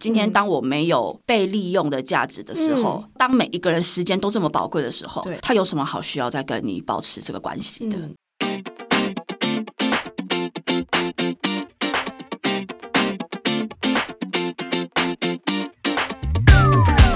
[0.00, 7.98] 今天当我没有被利用的价值的时候，当每一个人时间都这么宝贵的时候，他有什么好需要再跟你保持这个关系的？
[7.98, 8.14] 嗯。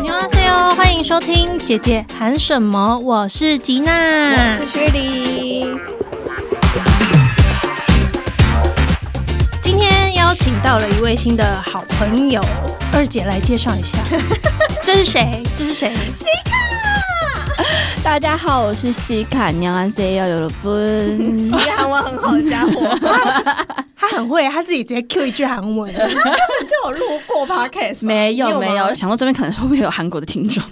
[0.02, 5.66] 你好，C 欢迎收听《姐姐喊什么》，我是吉娜，我是薛礼，
[10.32, 12.40] 邀请到了一位新的好朋友，
[12.94, 13.98] 二姐来介绍一下，
[14.82, 15.42] 这是谁？
[15.58, 15.92] 这是谁？
[18.02, 21.48] 大家好，我是西卡，娘安 C 要有了分。
[21.48, 22.98] 你韩文很好的家伙，
[23.94, 25.92] 他很会，他自己直接 Q 一句韩文。
[25.92, 30.64] 根本就有录过 podcast，吗没有你没有，想到这边可能会不会有韩国的听众？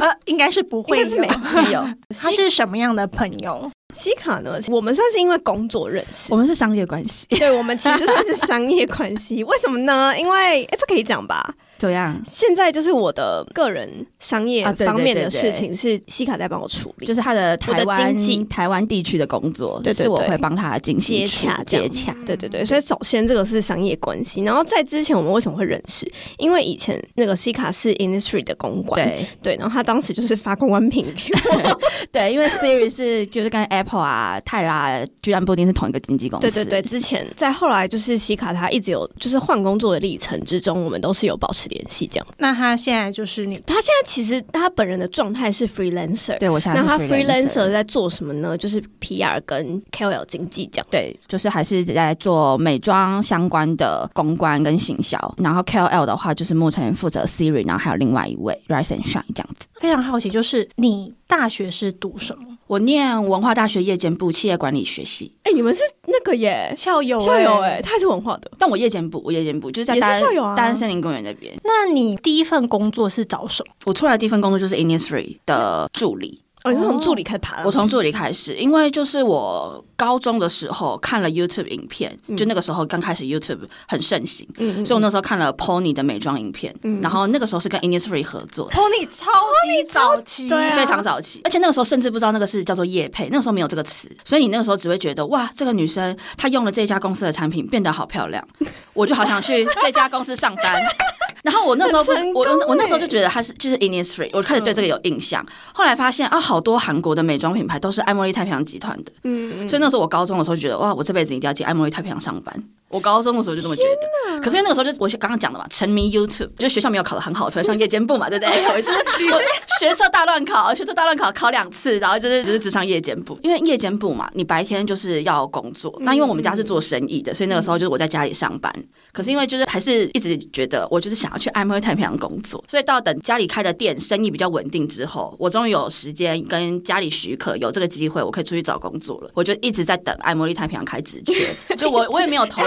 [0.00, 1.28] 呃，应该是不会有应该是没。
[1.28, 1.62] 有。
[1.62, 1.86] 没有，
[2.18, 3.70] 他是什么样的朋友？
[3.92, 4.58] 西卡呢？
[4.68, 9.44] 我们算是因为工作认识我，们是商业关系，对我们其实算是商业关系。
[9.44, 10.12] 为什么呢？
[10.18, 11.54] 因为哎，这可以讲吧？
[11.82, 12.16] 怎么样？
[12.30, 18.16] 现在就是我的个人商业方面的事情是西卡在帮我处理，就是他的台湾
[18.48, 22.14] 台湾地区的工作，对是我会帮他进行接洽接洽。
[22.24, 26.08] 对对对，所以首先这个是商业关系，然后在之前我们为什么会认识？
[26.38, 31.80] 因为以前那个西卡是 Industry 的公关，对对，然后他当时就是发公关品给我，
[32.12, 36.46] 对，因为 Siri 是就是跟 Apple 啊、泰拉、居然不一定是同一个经纪公司。
[36.48, 42.26] 对对对，之前在后来就是西卡他一直有就是换工作的历程之中，我们都是有保持联系这样。
[42.38, 48.56] 那他现在就是你他现在其实他本人的状态是 freelancer，对我现在是那他 freelancer freelancer 在做什么呢？
[48.56, 50.86] 就是 PR 跟 KOL 经济这样。
[50.90, 59.66] 对，就是还是在做美妆相关的公关跟行销，然后 KOL 的话就是目前负责 Siri，然后还有另外一位 Rise and Shine 这样子。
[59.80, 62.51] 非常好奇，就是你大学是读什么？
[62.72, 68.50] 我念文化大学夜间部企业管理学系，哎、你们是那个耶，校友、校友哎、他也是文化的。
[68.58, 71.54] 但我夜间部，我夜间部就是在大安校友啊大安森林公园那边。
[71.64, 73.74] 那你第一份工作是找什么？
[73.84, 76.40] 我出来的第一份工作就是 Innisfree 的助理。
[76.64, 88.70] 哦，你是从助理开始爬的、我从助理开始，因为就是我高中的时候看了 YouTube 影片，就那个时候刚开始 YouTube 很盛行，嗯所以我那时候看了 Pony 的美妆影片，然后那个时候是跟 Innisfree 合作。
[88.70, 89.30] Pony 超
[89.66, 90.76] 级早期，对啊。
[90.76, 98.46] 非常早期，而且那个时候甚至不知道那个是叫做叶配，那个时候没有这个词，所以你那个时候只会觉得哇，这个女生她用了这家公司的产品变得好漂亮，
[98.94, 100.74] 我就好想去这家公司上班。
[101.42, 105.44] 然后我那时候不我我那时候欸就觉得它是就是 Innisfree，我开始对这个有印象。
[105.74, 112.64] 后来发现啊，好多韩国的美妆品牌都是爱茉莉太平洋集团的，嗯嗯所以那时候我高中的时候就觉得哇，我这辈子一定要进爱茉莉太平洋上班。
[112.92, 113.82] 我高中的时候就这么觉
[114.28, 118.52] 得，可是因为那个时候就我刚刚讲的嘛，沉迷 YouTube，就是学校没有考得很好，所以上夜间部嘛，对不对？
[118.68, 118.98] 我就是
[119.32, 119.40] 我
[119.80, 125.92] 学测大乱考，学测大乱考考两次，然后就是就是只上夜间部，因为夜间部嘛，你白天就是要工作。
[126.00, 128.72] 那因为我们家是做生意的，所以那个时候就是我在家里上班。
[129.12, 139.30] 可是因为就是还是一直觉得我就是想要去爱茉莉太平洋工作，所以到等家里开的店生意比较稳定之后，我终于有时间跟家里许可有这个机会，我可以出去找工作了。
[139.34, 142.62] 我就一直在等爱茉莉太平洋开职缺，就我 我也没有投，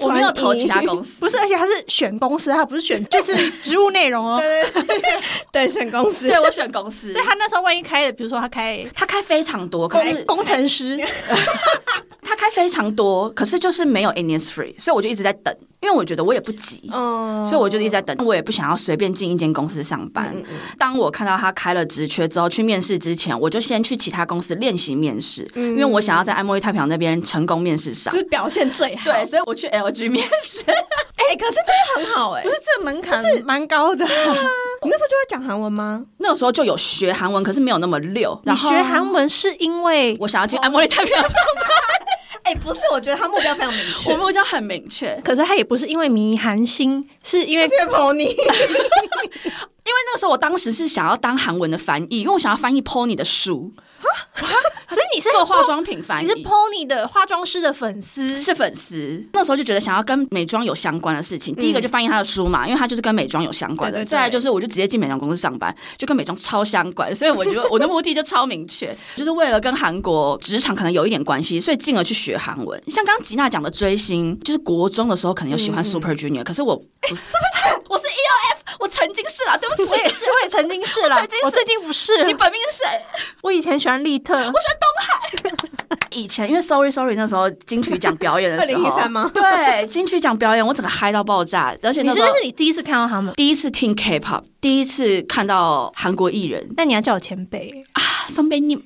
[0.00, 1.18] 我没有投其他公司。
[1.20, 4.40] 不是，而且他是选公司，他不是选就是职务内容哦。
[5.50, 6.28] 对， 选公司。
[6.28, 10.98] 对我选公司所以，他那时候万一开的，比如说他开他开非常多，可是工工程师，
[12.22, 16.88] 他开非常多，可是就是没有 Innisfree，所以我就一直在等，因为我觉得我也不急。
[16.92, 20.34] 嗯所以我就一直在等，我也不想要随便进一间公司上班。
[20.78, 28.20] 当我看到他开了职缺之后，去面试之前，我就先去其他公司练习面试，因为我想要在爱茉莉太平洋那边成功面试上就。
[28.20, 29.10] 是表现最好。
[29.10, 30.64] 对，所以我去 LG 面试。
[31.22, 34.04] 哎、可是这个很好哎、不是这门槛蛮高的。
[34.04, 36.04] 你那时候就会讲韩文吗？
[36.18, 38.38] 那个时候就有学韩文，可是没有那么溜。
[38.44, 41.64] 你然后学韩文是因为我想要进爱茉莉太平洋上班，
[42.52, 44.12] 哎、不是，我觉得他目标非常明确。
[44.12, 45.18] 我目标很明确。
[45.24, 47.70] 可是他也不是因为迷韩星，是因为 因
[49.92, 53.72] 为那个时候我当时是想要当韩文的翻译，因为我想要翻译 Pony 的书，
[54.34, 56.26] 所以你是做化妆品翻译。
[56.26, 61.54] 你是 Pony 的化妆师的粉丝，是粉丝，那时候就觉得想要跟美妆有相关的事情。
[61.54, 63.98] 第一个就翻译他的书嘛，因为他就是跟美妆有相关的。
[63.98, 72.82] 对对对再来就是我就直接进美妆公司上班，就跟美妆超相关，所以我觉得 我的目的就超明确，就是为了跟韩国职场可能有一点关系，所以进而去学韩文。
[72.86, 78.01] 像刚刚吉娜讲的追星，就是国中的时候可能有喜欢 Super Junior，、可是我不 Super，我是 EOF，
[78.78, 81.44] 我曾经是啦， 对不起，我也是，我也曾经是啦我曾经，是。
[81.44, 82.24] 我最近不是。
[82.24, 83.04] 你本命是谁？
[83.42, 85.68] 我以前喜欢利特，我喜欢东海。
[86.10, 89.30] 以前因为 Sorry Sorry 那时候金曲奖表演的时候， 二零一三吗？
[89.32, 96.68] 对，金曲奖表演我整个嗨到爆炸，而且你是那时候那是你第一次看到他们，第一次听 K-pop，第一次看到韩国艺人。
[96.76, 97.84] 那你要叫我前辈。
[97.92, 98.76] 啊，松贝你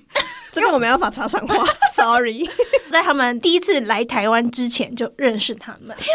[0.56, 1.62] 这边我没办法插上话，
[1.94, 2.48] sorry。
[2.90, 5.94] 在他们第一次来台湾之前就认识他们。
[5.98, 6.08] 天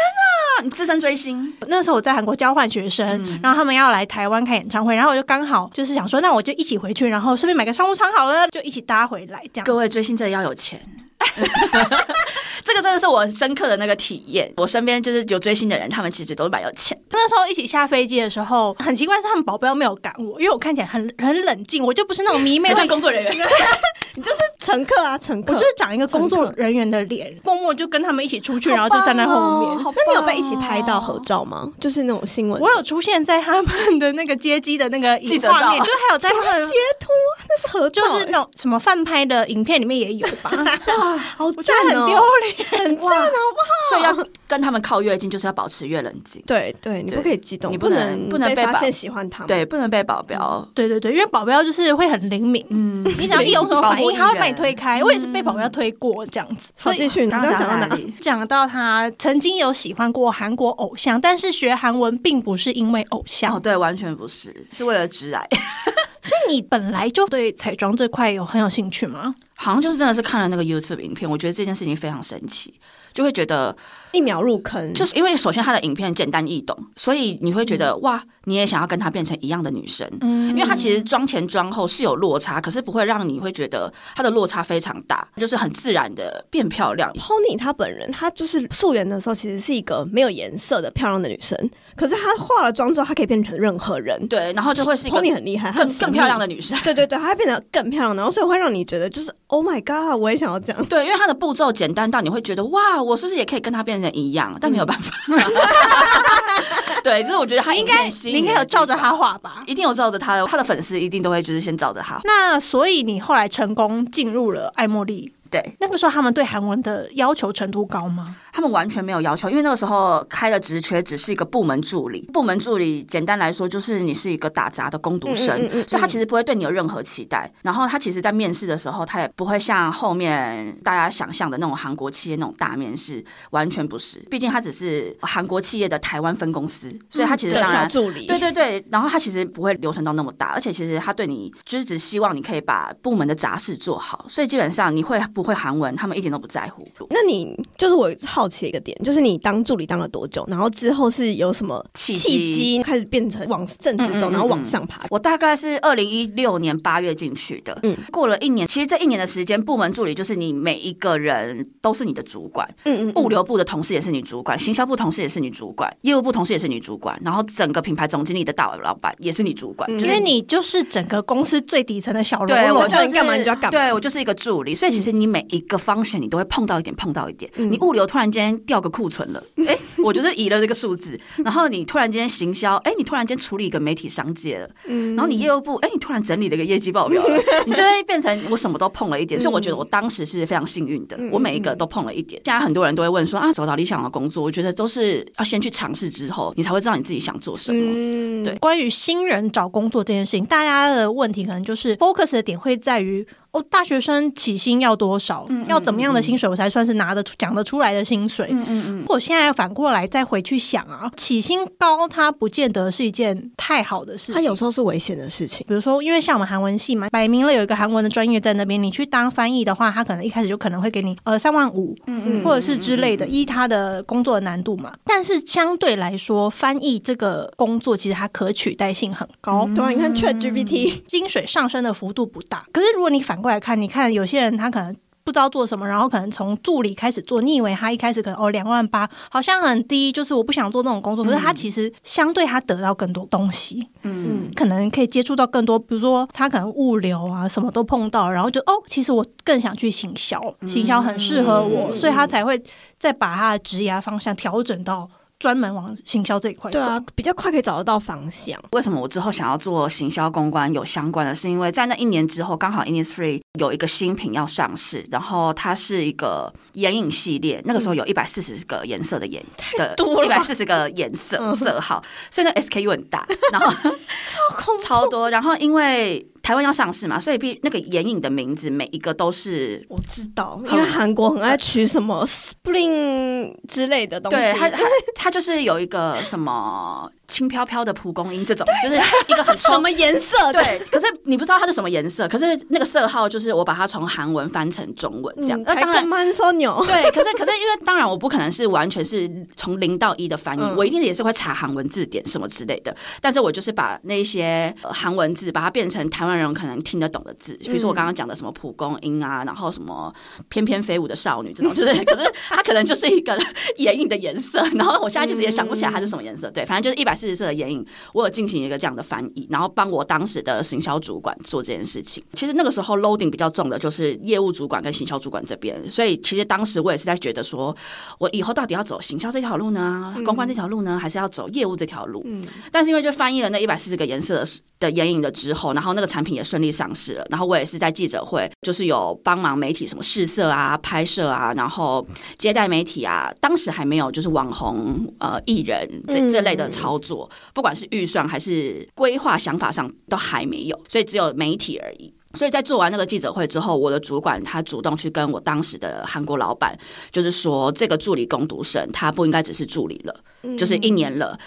[0.58, 3.06] 哪，你资深追星，那时候我在韩国交换学生，
[3.40, 9.64] 然后他们要来台湾开演唱会，然后我就刚好就是想说，那我就一起回去，然后顺便买个商务舱好了，就一起搭回来这样。
[9.64, 10.80] 各位追星真的要有钱。
[12.64, 14.52] 这个真的是我深刻的那个体验。
[14.56, 16.96] 我身边就是有追星的人，他们其实都蛮有钱。
[17.10, 23.32] 那时候一起下飞机的时候，很奇怪是他们保镖没有赶我，因为我看起来很很冷静，我就不是那种迷妹会很像工作人员，
[24.14, 25.54] 你就是乘客啊，乘客。
[25.54, 29.68] 我就是长一个工作人员的脸，默默就跟他们一起出去，然后就站在后面。
[29.84, 31.70] 哦那你有被一起拍到合照吗？
[31.80, 37.08] 就是那种新闻我有出现在他们的那个接机的那个记者照就还有在他们截图，
[37.48, 40.50] 那是合照，就是那种什么翻拍的影片里面也有吧？
[41.36, 42.51] 好我觉赞很丢脸。
[42.70, 43.90] 很赞，好不好？
[43.90, 46.42] 所以要跟他们靠越近，就是要保持越冷静。
[46.46, 49.48] 对对，你不可以激动，你不不能不能被发现喜欢他们。
[49.48, 50.66] 对，不能被保镖。
[50.74, 55.02] 对对对，因为保镖就是会很灵敏，嗯，你只要一有什么反应，他会把你推开。
[55.02, 57.94] 我也是被保镖推过这样子， 好，所以继续，你刚刚讲到哪？
[57.96, 58.12] 里？
[58.20, 65.48] 讲到他曾经有喜欢过韩国偶像，但是学韩文并不是因为偶像哦，，对，完全不是，是为了直癌。
[66.22, 69.34] 所以你本来就对彩妆这块有很有兴趣吗？
[69.54, 72.72] 好像就是真的是看了那个 YouTube 影片，我觉得这件事情非常神奇，
[73.12, 73.76] 就会觉得
[74.12, 80.08] 一秒入坑，就是因为首先他的影片简单易懂，所以你会觉得哇，你也想要跟她变成一样的女生。
[80.20, 87.12] 嗯因为她其实妆前妆后是有落差，可是不会让你会觉得她的落差非常大，就是很自然的变漂亮。
[87.14, 91.58] Pony 她本人，她就是素颜的时候，其实是一个没有颜色的漂亮的女生。
[91.96, 94.26] 可是她化了妆之后，她可以变成任何人。
[94.28, 96.78] 对，然后就会是一个 Pony 很厉害，更更漂亮的女生。
[96.82, 100.84] 对对对，她变得更漂亮，然后所以会让你觉得就是 Oh my God，我也想要这样。
[100.86, 104.56] 对，因为她的步骤简单到你会觉得哇，我是不是也可以跟她变成一样？
[104.60, 105.12] 但没有办法。
[107.02, 109.62] 对，就是我觉得他应该你应该有照着他，画吧？
[109.66, 112.20] 一定有照着他的，他的粉丝一定都会就是先照着他。
[112.24, 118.36] 那所以你后来成功进入了爱茉莉，对那个时候他们对韩文的要求程度高吗？
[118.52, 122.20] 他们完全没有要求，因为那个时候开的职缺只是一个部门助理。
[122.32, 127.50] 部门助理简单来说就是你是一个打杂的工读生，嗯嗯嗯嗯所以他其实不会对你有任何期待。
[127.62, 134.18] 然后他其实，在面试的时候，他也不会像后面大家想象的那种韩国企业那种大面试，完全不是。
[134.30, 146.86] 毕竟他只是韩国企业的台湾分公司，所以他其实当然小助理，对对对，然后他其实不会流程到那么大，而且其实他对你就是只希望你可以把部门的杂事做好，所以基本上你会不会韩文，他们一点都不在乎。
[147.08, 150.44] 那你就是我好奇一个点，就是你当助理当了多久？
[150.48, 152.82] 然后之后是有什么契契机。
[152.82, 155.04] 开始变成往政治走，然后往上爬？
[155.08, 157.96] 我大概是二零一六年八月进去的，嗯。
[158.10, 169.98] 过了一年，其实这一年的时间，部门助理就是你每一个人都是你的主管，嗯嗯物流部的同事也是你主管，行销部同事也是你主管，业务部同事也是你主管，然后整个品牌总经理的大老板也是你主管，嗯。
[169.98, 173.70] 就是因为你就是整个公司最底层的小喽啰对我就是干嘛你就要干嘛？
[173.70, 177.50] 对我就是一个助理，所以其实你每一个 function 你都会碰到一点，碰到一点。
[177.56, 177.70] 嗯。
[177.70, 185.14] 你物流突然间掉个库存了， 哎、我就是移了这个数字， 然后你突然间行销，哎、你突然间处理一个媒体商界了，嗯。
[185.14, 187.36] 然后你业务部，哎、你突然整理了一个业绩报表了，
[187.66, 192.40] 你就会变成我什么都碰了一点，所以我觉得我当时是非常幸运的，我每一个都碰了一点。
[192.44, 197.80] 现在很多人都会问说啊，找到理想的工作，我觉得都是要先去尝试之后，你才会知道你自己想做什么。
[197.84, 198.42] 嗯。
[198.44, 198.54] 对。
[198.56, 208.48] 关于新人找工作这件事情，大家的问题可能就是 focus 的点会在于哦，大学生起薪要多少，嗯嗯要怎么样的薪水我才算是拿得出讲得出来的薪水。
[208.50, 214.34] 嗯嗯嗯，我现在反过来再回去想啊，起薪高它不见得是一件太好的事情。
[214.34, 215.64] 它有时候是危险的事情。
[215.68, 224.94] 比如说，因为像我们韩文系嘛，摆明了有一个韩文的专业在那边，你去当翻译的话，他可能一开始就可能会给你呃三万五，嗯嗯或者是之类的，依他的工作的难度嘛。
[225.04, 229.68] 但是相对来说，翻译这个工作其实它可取代性很高。
[229.74, 232.64] 对啊，你看 Chat GPT，薪水上升的幅度不大。
[232.72, 234.96] 可是如果你反过来看，你看有些人他可能。
[235.24, 241.24] 不知道做什么，然后可能从助理开始做，你以为他一开始可能哦两万八，好像很低，就是我不想做那种工作。
[241.24, 252.60] 可是他其实相对他得到更多东西，嗯可能可以接触到更多，比如说他可能物流啊什么都碰到，然后就哦，其实我更想去行销，行销很适合我，所以他才会
[252.98, 255.08] 再把他的职业方向调整到
[255.42, 256.78] 专门往行销这一块走。
[256.78, 258.56] 对啊，比较快可以找得到方向。
[258.70, 261.34] 为什么我之后想要做行销公关有相关的？
[261.34, 269.44] 是因为在那一年之后，刚好 Innisfree 有一个新品要上市，然后它是一个眼影系列，那个时候有一百四十个颜色的眼
[269.76, 273.68] 的多了一百四十个颜色嗯色号，所以那 SKU 很大，然后
[274.30, 279.84] 超恐超多，然后因为台湾要上市嘛，所以必那个眼影的名字每一个都是。
[279.88, 284.82] 我知道，因为韩国很爱取什么 Spring 之类的东西，对它，它
[285.14, 290.52] 它就是有一个什么轻飘飘的蒲公英这种，就是一个很 什么颜色？
[290.52, 295.62] 对，可是你不知道它是什么颜色，可是那个色号就是我把它从韩文翻成中文这样。
[295.64, 296.06] 那、当然。
[296.06, 296.84] 慢收牛。
[296.86, 302.94] 对，可是可是因为当然我不可能是完全是从零到一的翻译，我一定也是会查韩文字典什么之类的。
[303.20, 310.12] 但是我就是把那些韩文字把它变成台湾人可能听得懂的字，比如说我刚刚讲的什么蒲公英啊，然后什么
[310.50, 313.38] 翩翩飞舞的少女这种，就是 可是它可能就是一个
[313.78, 314.62] 眼影的颜色。
[314.74, 316.50] 然后我现在其实也想不起来它是什么颜色。
[316.50, 322.20] 对，反正就是一百四十色的眼影，我有进行一个这样的翻译，然后帮我当时的行销主管做这件事情。
[322.32, 327.74] 其实那个时候 loading 比较重的就是业务主管跟行销主管这边，所以其实当时我也是在觉得说，
[328.18, 332.22] 我以后到底要走行销这条路呢，公关这条路呢，还是要走业务这条路？
[332.26, 334.44] 嗯，但是因为就翻译了那一百四十个颜色
[334.80, 342.04] 的眼影了之后，然后那个产品也顺利上市了，然后我也是在记者会，就是有帮忙媒体什么试色啊、拍摄啊，然后
[342.36, 347.11] 接待媒体啊，当时还没有就是网红呃艺人这这类的操作，
[347.54, 352.12] 不管是预算还是规划想法上都还没有，所以只有媒体而已。
[352.34, 356.78] 所以在做完那个记者会之后，我的主管他主动去跟我当时的韩国老板，
[357.10, 361.38] 就是说这个助理攻读生他不应该只是助理了，就是一年了，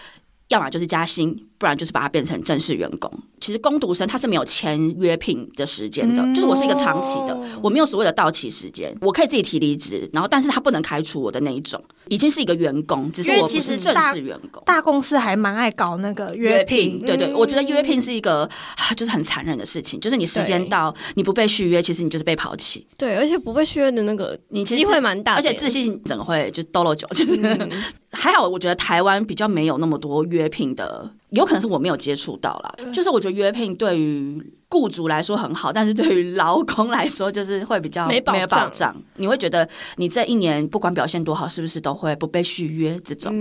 [0.50, 1.45] 要么就是加薪。
[1.58, 3.12] 不然就是把它变成正式员工。
[3.40, 14.64] 其实工读生他是没有签约聘的时间的，就是我是一个长期的，我没有所谓的到期时间，我可以自己提离职，然后但是他不能开除我的那一种，已经是一个员工，只是我不是正式员工。
[14.66, 18.50] 大公司还蛮爱搞那个约聘，对对，我觉得约聘是一个
[18.98, 22.88] 就是很残忍的事情，就是你时间到你不被续约，其实你就是被抛弃。
[22.98, 27.70] 对，而且不被续约的那个你机会蛮大，而且自信整个会就兜了久，就是
[28.12, 31.12] 还好，我觉得台湾比较没有那么多约聘的。
[31.32, 38.96] 有可能是我没有接触到啦，就是我觉得约聘对于雇主来说很好，但是对于劳工来说就是会比较没保障。
[39.18, 39.68] 你会觉得
[39.98, 43.34] 你这一年不管表现多好，是不是都会不被续约这种？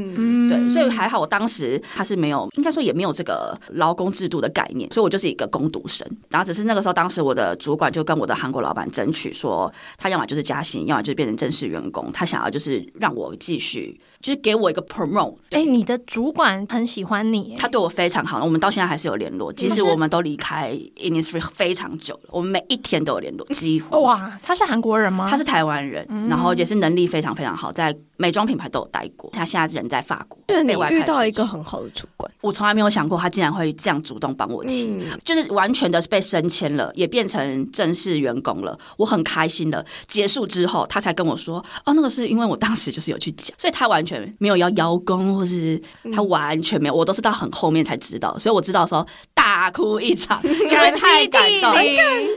[0.49, 6.07] 对，所以还好，我当时他是没有，应该说也没有这个劳工制度的概念，所以我就是一个工读生。
[6.31, 14.01] 然后只是那个时候，当时我的主管就跟我的韩国老板争取说，他要么就是加薪，要么就是变成正式员工，他想要就是让我继续。
[14.25, 15.37] 就是给我一个 promote。
[15.51, 19.53] 哎，你的主管很喜欢你，他对我非常好，我们到现在还是有联络。
[19.53, 24.03] 即使我们都离开 Innisfree 非常久了，我们每一天都有联络，几乎。
[24.03, 25.29] 哇，他是韩国人吗？
[25.29, 29.31] 他是台湾人，然后也是能力非常非常好，在美妆品牌都有待过。
[29.33, 30.39] 他现在人在法国。
[30.47, 39.85] 对，你遇到一个很好的主管，我从来没有想过他竟然会这样主动帮我提，就是完全的被升迁了，也变成正式员工了，我很开心的。
[40.07, 45.81] 结束之后，他才跟我说：“哦，那个是因为我当时就是有去讲，所以他完全。”没有要邀功，或是
[46.15, 51.73] 他完全没有，我都是到很后面才知道，所以我知道说大哭一场， 因为太感动，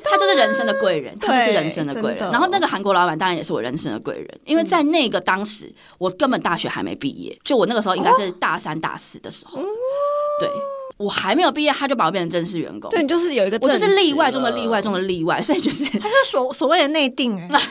[0.03, 2.19] 他就是人生的贵人，他就是人生的贵人。
[2.31, 5.66] 然后那个韩国老板当然也是我人生的贵人，因为在那个当时，
[5.97, 9.61] 我根本大学还没毕业，就我那个时候应该是大三大四的时候，
[10.39, 10.76] 对。
[10.97, 12.89] 我还没有毕业，他就把我变成正式员工。
[12.89, 17.47] 对，你就是有一个，我就是例外中的例外中的例外，所以就是他是所 所谓的内定哎。
[17.49, 17.61] 但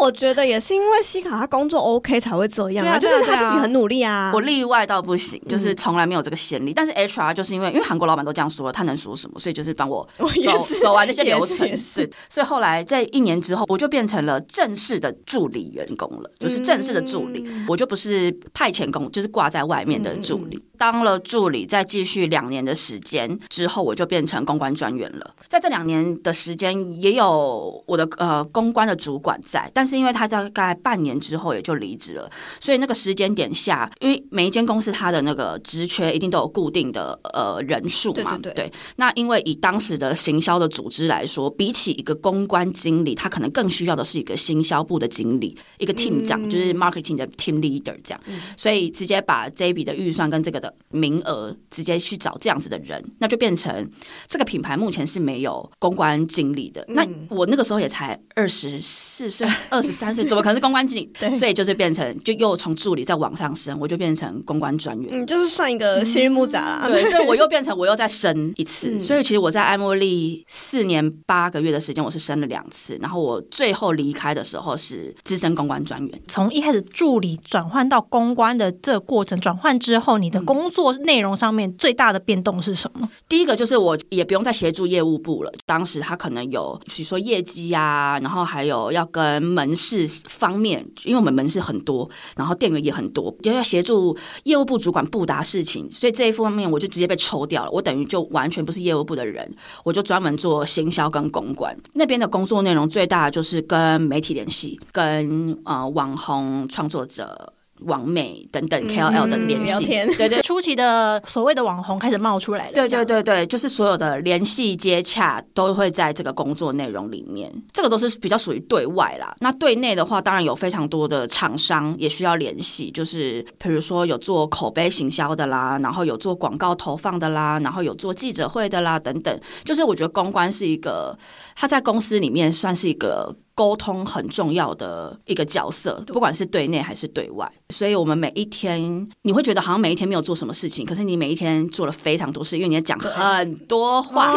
[0.00, 4.30] 我觉得也是因为西卡他工作 OK 才会这样啊，就是他自己很努力啊。
[4.34, 6.72] 我例外到不行，就是从来没有这个先例。
[6.72, 9.38] 但是 HR 就是因为因为韩国老板都这样说，他能说什么？
[9.38, 11.76] 所以就是帮我 走走完这些流程。
[11.76, 20.64] 是，所以后来在一年之后，我就变成了正式的助理员工了，就是正式的助理，我就不是派遣工，就是挂在外面的助理。
[20.78, 25.34] 当了助理，再继续两年的时间之后，我就变成公关专员了。
[25.48, 32.30] 在这两年的时间，也有我的呃公关的主管在，但是因为他大概半年之后也就离职了，
[32.60, 38.70] 所以那个时间点下，因为每一间公司它的那个职缺一定都有固定的呃人数嘛，对。
[38.96, 48.20] 那因为以当时的行销的组织来说，比起一个公关经理，他可能更需要的是一个行销部的经理，一个 team 长，就是 marketing 的 team leader 这样。
[48.56, 50.65] 所以直接把这一笔的预算跟这个的。
[50.90, 53.90] 名额直接去找这样子的人，那就变成
[54.26, 56.84] 这个品牌目前是没有公关经理的。
[56.88, 61.10] 那我那个时候也才二十四岁、 二十三岁，怎么可能是公关经理？
[61.18, 65.08] 对，所以就是变成就又从助理再往上升，我就变成公关专员。
[65.12, 66.88] 嗯，就是算一个新日木杂啦。
[66.88, 68.98] 对，所以我又变成我又再升一次。
[69.00, 72.98] 所以其实我在艾茉莉四年八个月的时间，我是升了两次。
[73.00, 76.22] 然后我最后离开的时候是资深公关专员。
[76.28, 83.06] 从一开始助理转换到公关的这个过程，转换之后，你的工作内容上面最大的变动是什么？
[83.28, 85.52] 第一个就是我也不用再协助业务部了。
[85.66, 97.70] 当时他可能有，比如说业绩啊，然后还有要跟门市方面，因为我们门市很多，然后店员也很多，就要协助业务部主管布达事情，所以这一方面我就直接被抽掉了。
[97.70, 102.88] 我等于就完全不是业务部的人，我就专门做行销跟公关那边的工作内容。
[102.88, 107.52] 最大的就是跟媒体联系，跟呃网红创作者。
[107.80, 109.86] 网美等等 KOL 的联系。
[110.16, 119.34] 对对 初期的所谓的网红开始冒出来了，对对对对，就是所有的联系接洽都会在这个工作内容里面，这个都是比较属于对外啦。
[119.40, 129.40] 那对内的话，当然有非常多的厂商也需要联系，就是比如说有做口碑行销的啦，然后有做广告投放的啦，然后有做记者会的啦等等。
[129.64, 131.16] 就是我觉得公关是一个，
[131.54, 133.36] 他在公司里面算是一个。
[133.56, 144.30] 沟通很重要的一个角色，不管是对内还是对外，所以我们每一天，你会觉得好像每一天没有做什么事情，可是你每一天做了非常多事，因为你在讲很多话，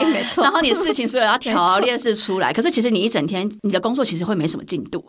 [0.00, 0.44] 对，没错。
[0.44, 0.52] 然。
[0.52, 5.04] 后你的事情所有要条列式出来，可是其实你一整天你的工作其实会没什么进度，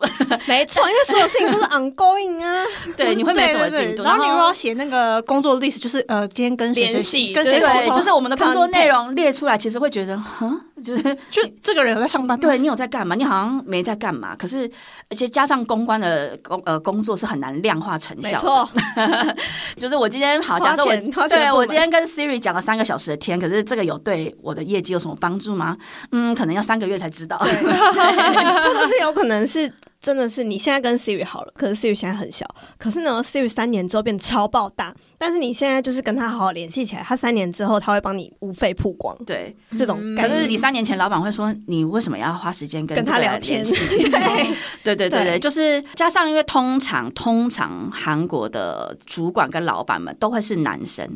[0.48, 2.64] 没错， 因为所有事情都是 ongoing 啊，
[2.96, 13.14] 对，你会没什么进度，然后你如果要写那个工作 list，就是呃，今天跟谁谁联系跟谁沟对，通，就是我们的工作内容列出来，其实会觉得，哼，就是 就这个人有在上班吗，对你有在干嘛？
[13.14, 14.68] 你好像没在干嘛，可是
[15.10, 18.34] 而且加上公关的工呃工作是很难量化成效的。
[18.34, 19.34] 没错，
[19.76, 25.76] 就是我今天好，花假设我对我今天跟 Siri 讲了三个小时的天，可是这个有对我的业绩有什么帮助吗？
[26.12, 27.38] 嗯，可能要三个月才知道。
[27.44, 32.46] 或者是有可能是真的是你现在跟 Siri 好了，可是 Siri 现在很小，
[32.78, 40.28] 可是呢，Siri 三年之后变超爆大，但是你现在就是跟他好好联系起来，他三年之后他会帮你无费曝光，对，这种可。
[40.28, 43.64] 是你三年前老板会说，你为什么要花时间跟跟他聊天。
[43.64, 44.46] 对。
[44.82, 51.08] 对对对就是加上因为通常通常韩国的主管跟老板们都会是男生，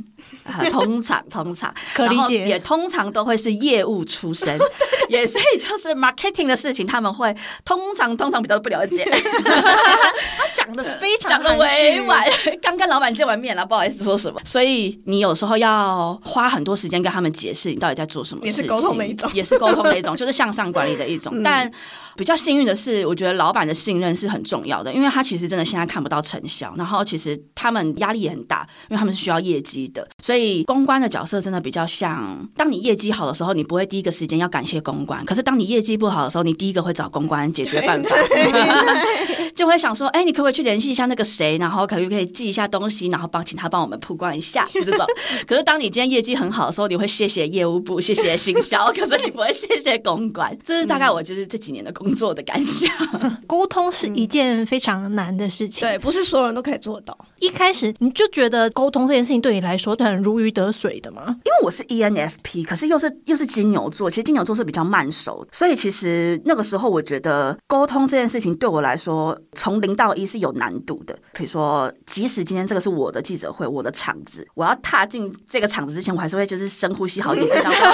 [0.44, 1.74] 啊通常通常。
[1.96, 2.46] 然后可理解。
[2.46, 4.58] 也通常都会是业务出身，
[5.10, 12.24] 也所以就是 marketing 的事情他们会通常通常比较不了解，他讲的非常讲的委婉，
[12.62, 19.30] 刚跟老板见完面了，不好意思说什么，所以你有时候要花很多时间跟他们解释你到底在做什么事情，也是沟通的一种。
[19.34, 21.32] 也是沟通的一种，就是向上管理的一种。
[21.36, 21.42] 嗯。
[21.42, 21.70] 但
[22.18, 38.16] 比较幸运的是，我觉得老板的信任是很重要的，因为他其实真的现在看不到成效，然后其实他们压力也很大，因为他们是需要业绩的，所以公关的角色真的比较像，当你业绩好的时候，你不会第一个时间要感谢公关，可是当你业绩不好的时候，你第一个会找公关解决办法。
[39.54, 45.04] 就会想说，哎、你可不可以去联系一下那个谁，然后可不可以寄一下东西，然后帮请他帮我们曝光一下这种。
[45.46, 50.56] 可是当你今天业绩很好的时候，你会谢谢业务部，谢谢行销， 可是你不会谢谢公关。
[50.64, 52.90] 这是大概我就是这几年的工作的感想。
[53.46, 55.86] 沟通是一件非常难的事情。
[55.86, 57.16] 对，不是所有人都可以做到。
[57.38, 61.22] 一开始你就觉得沟通这件事情对你来说很如鱼得水的吗？
[61.44, 71.16] 因为我是 E ENFP，可是又是又是金牛座，其实金牛座是比较慢熟，所以其实那个时候我觉得沟通这件事情对我来说，从零到一是有难度的。
[71.32, 77.86] 比如说，即使今天这个是我的记者会，我的场子，我要踏进这个场子之前，我还是会就是深呼吸好几次，想说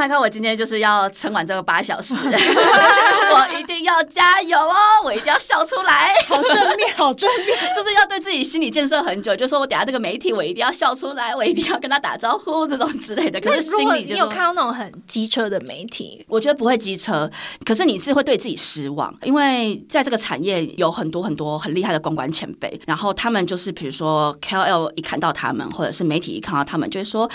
[0.00, 6.14] ，Oh my god，我今天就是要撑完这个八小时， 我一定要加油哦，我一定要笑出来。
[6.26, 7.58] 好正面，好正面。
[7.76, 13.40] 就是要对自己心理建设很久，就说我等下这个媒体我一定要笑出来，我一定要跟他打招呼这种之类的。
[13.40, 17.30] 可是如果心里就你有看到那种很机车的媒体，我觉得不会机车，
[17.64, 27.30] 可是你是会对自己失望，因为在这个产业有很多很多很厉害的公关前辈，然后他们就是比如说 KOL 一看到他们，或者是媒体一看到他们，就会说。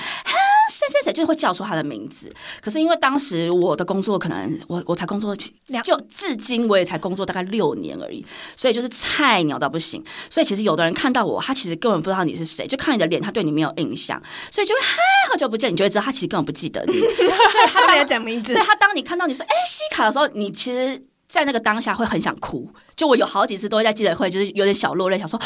[0.65, 8.25] 哈谁谁谁就会叫出他的名字，可是因为当时我的工作可能我我才工作就至今我也才工作大概六年而已，
[8.56, 10.04] 所以就是菜鸟到不行。
[10.30, 14.97] 所以其实有的人看到我，他其实根本不知道你是谁，就看你的脸，他对你没有印象，所以就会嗨
[15.30, 16.99] 好久不见，你就会知道他其实根本不记得你。
[17.15, 22.67] 所以他他没有当讲名字所以，他当你看到你说“哎、西卡”的时候，你其实，在那个当下会很想哭。
[22.95, 25.39] 就我有好几次都会在记者会，就是有点小落泪，想说。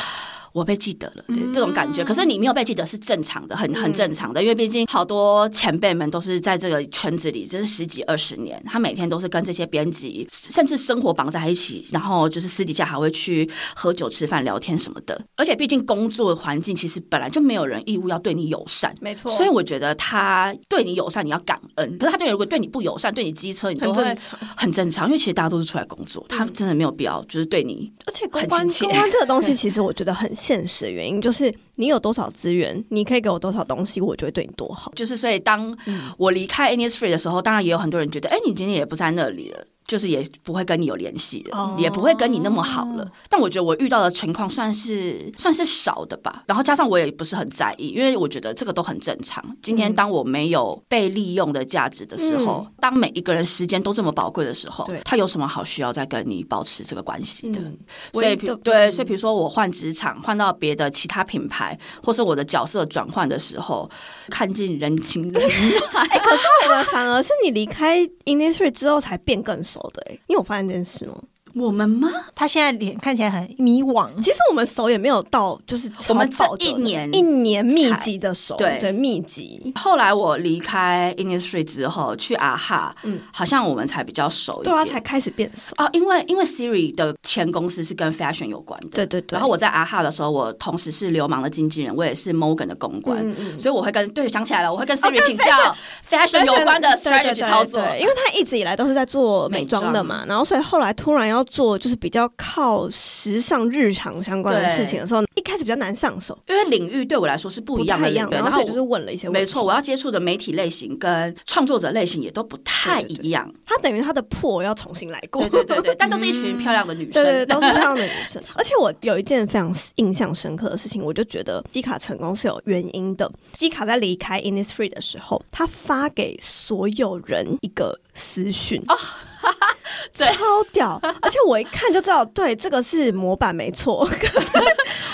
[0.54, 2.04] 我被记得了，对这种感觉。
[2.04, 15.20] 可是你没有被记得是正常的，很很正常的，因为毕竟好多前辈们都是在这个圈子里，就是十几二十年，他每天都是跟这些编辑，甚至生活绑在一起，然后就是私底下还会去喝酒、吃饭、聊天什么的。
[15.36, 24.40] 而且毕竟工作环境其实本来就没有人义务要对你友善，没错，所以我觉得他对你友善，你要感恩；可是他对你如果对你不友善，对你机车，你都会很正常。
[24.56, 34.92] 很正常，因为其实大家都是出来工作，他真的没有必要就是对你而且公关关这个东西，其实我觉得很现实的原因就是，你有多少资源，你可以给我多少东西，我就会对你多好。
[34.96, 35.76] 就是所以当
[36.18, 39.66] 我离开 Innisfree 的时候，当然也有很多人觉得，哎，你今天也不在那里了。
[39.90, 43.12] 就是也不会跟你有联系了，哦也不会跟你那么好了。
[43.28, 46.44] 但我觉得我遇到的情况算是算是少的吧。
[46.46, 49.44] 然后加上我也不是很在意，因为我觉得这个都很正常。
[49.64, 57.60] 今天当我没有被利用的价值的时候，当每一个人时间都这么宝贵的时候，他有什么好需要再跟你保持这个关系的？
[57.60, 57.76] 嗯
[58.14, 63.90] 所以对，嗯所以比如说我换职场，换到别的其他品牌，或是我的角色转换的时候，
[64.30, 66.06] 看尽人情冷暖。
[66.10, 71.22] 哎、可是我们反而是你离开 industry 之后才变更熟的、哎，你有发现这件事吗？
[71.56, 72.10] 我们吗？
[72.36, 74.10] 他现在脸看起来很迷惘。
[74.24, 79.72] 其实我们熟也没有到，就是我们这一年一年密集的熟，对对密集。
[79.76, 85.74] 后来我离开 Innisfree 之后，去阿哈，嗯好像我们才比较熟一对啊，才开始变熟。
[85.78, 89.36] 啊，因为因为 Siri 的前公司是跟 fashion 有关的，对对对。
[89.36, 95.76] 然后我在阿哈的时候，我同时是流氓的经纪人，我也是 Morgan 的公关，嗯嗯所以我会跟对想起来了，我会跟哦 Siri 请教
[96.10, 97.80] fashion 有关的 strategy 操作。
[98.00, 109.40] 因为他一直以来都是在做美妆的嘛，然后所以后来突然要做就是比较靠时尚日常相关的事情的时候，一开始比较难上手，因为领域对我来说是不不一样的然后然后所以就是问了一些问题。
[109.40, 113.52] 没错，我要接触的媒体类型跟创作者类型也都不太一样。
[113.66, 115.42] 他等于他的破要重新来过。
[115.50, 117.24] 对对对对， 但都是一群漂亮的女生。
[117.24, 118.42] 对对，对都是漂亮的 女生。
[118.56, 123.32] 而且我有一件非常印象深刻的事情，我就觉得基卡成功是有原因的。
[123.54, 128.82] 基卡在离开 Innisfree 的时候，他发给所有人一个私讯。
[128.88, 128.96] 对
[130.14, 131.00] 超屌！
[131.22, 134.06] 而且我一看就知道，对，这个是模板没错。
[134.06, 134.52] 可 是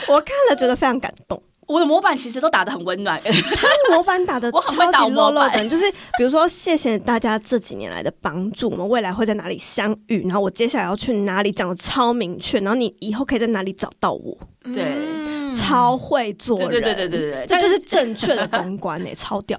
[0.08, 5.10] 我看了觉得非常感动，我的模板其实都打的很温暖，他模板打的超级模板。
[5.12, 14.38] 漏漏的，就是比如说谢谢大家这几年来的帮助，我们未来会在哪里相遇，然后我接下来要去哪里，讲的超明确，然后你以后可以在哪里找到我，
[14.74, 14.84] 对。
[14.84, 19.58] 嗯超会做人，对对对对对对，这就是正确的公关诶、超屌！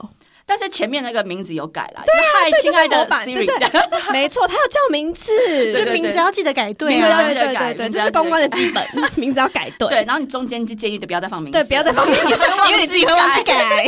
[0.49, 5.33] 但是前面那个名字有改啦，对嗨，亲爱的 Siri，对， 没错，他要叫名字，
[5.67, 6.91] 就对对名字要记得改对啊。
[6.97, 7.35] 名字要记。
[7.35, 7.75] 对得改。
[7.75, 12.39] 对这是公关的基本， 名字要改对，对，然后你中间就建议的不要再放名字，对，不要再放名字，
[12.71, 13.87] 因为你自己会忘记改。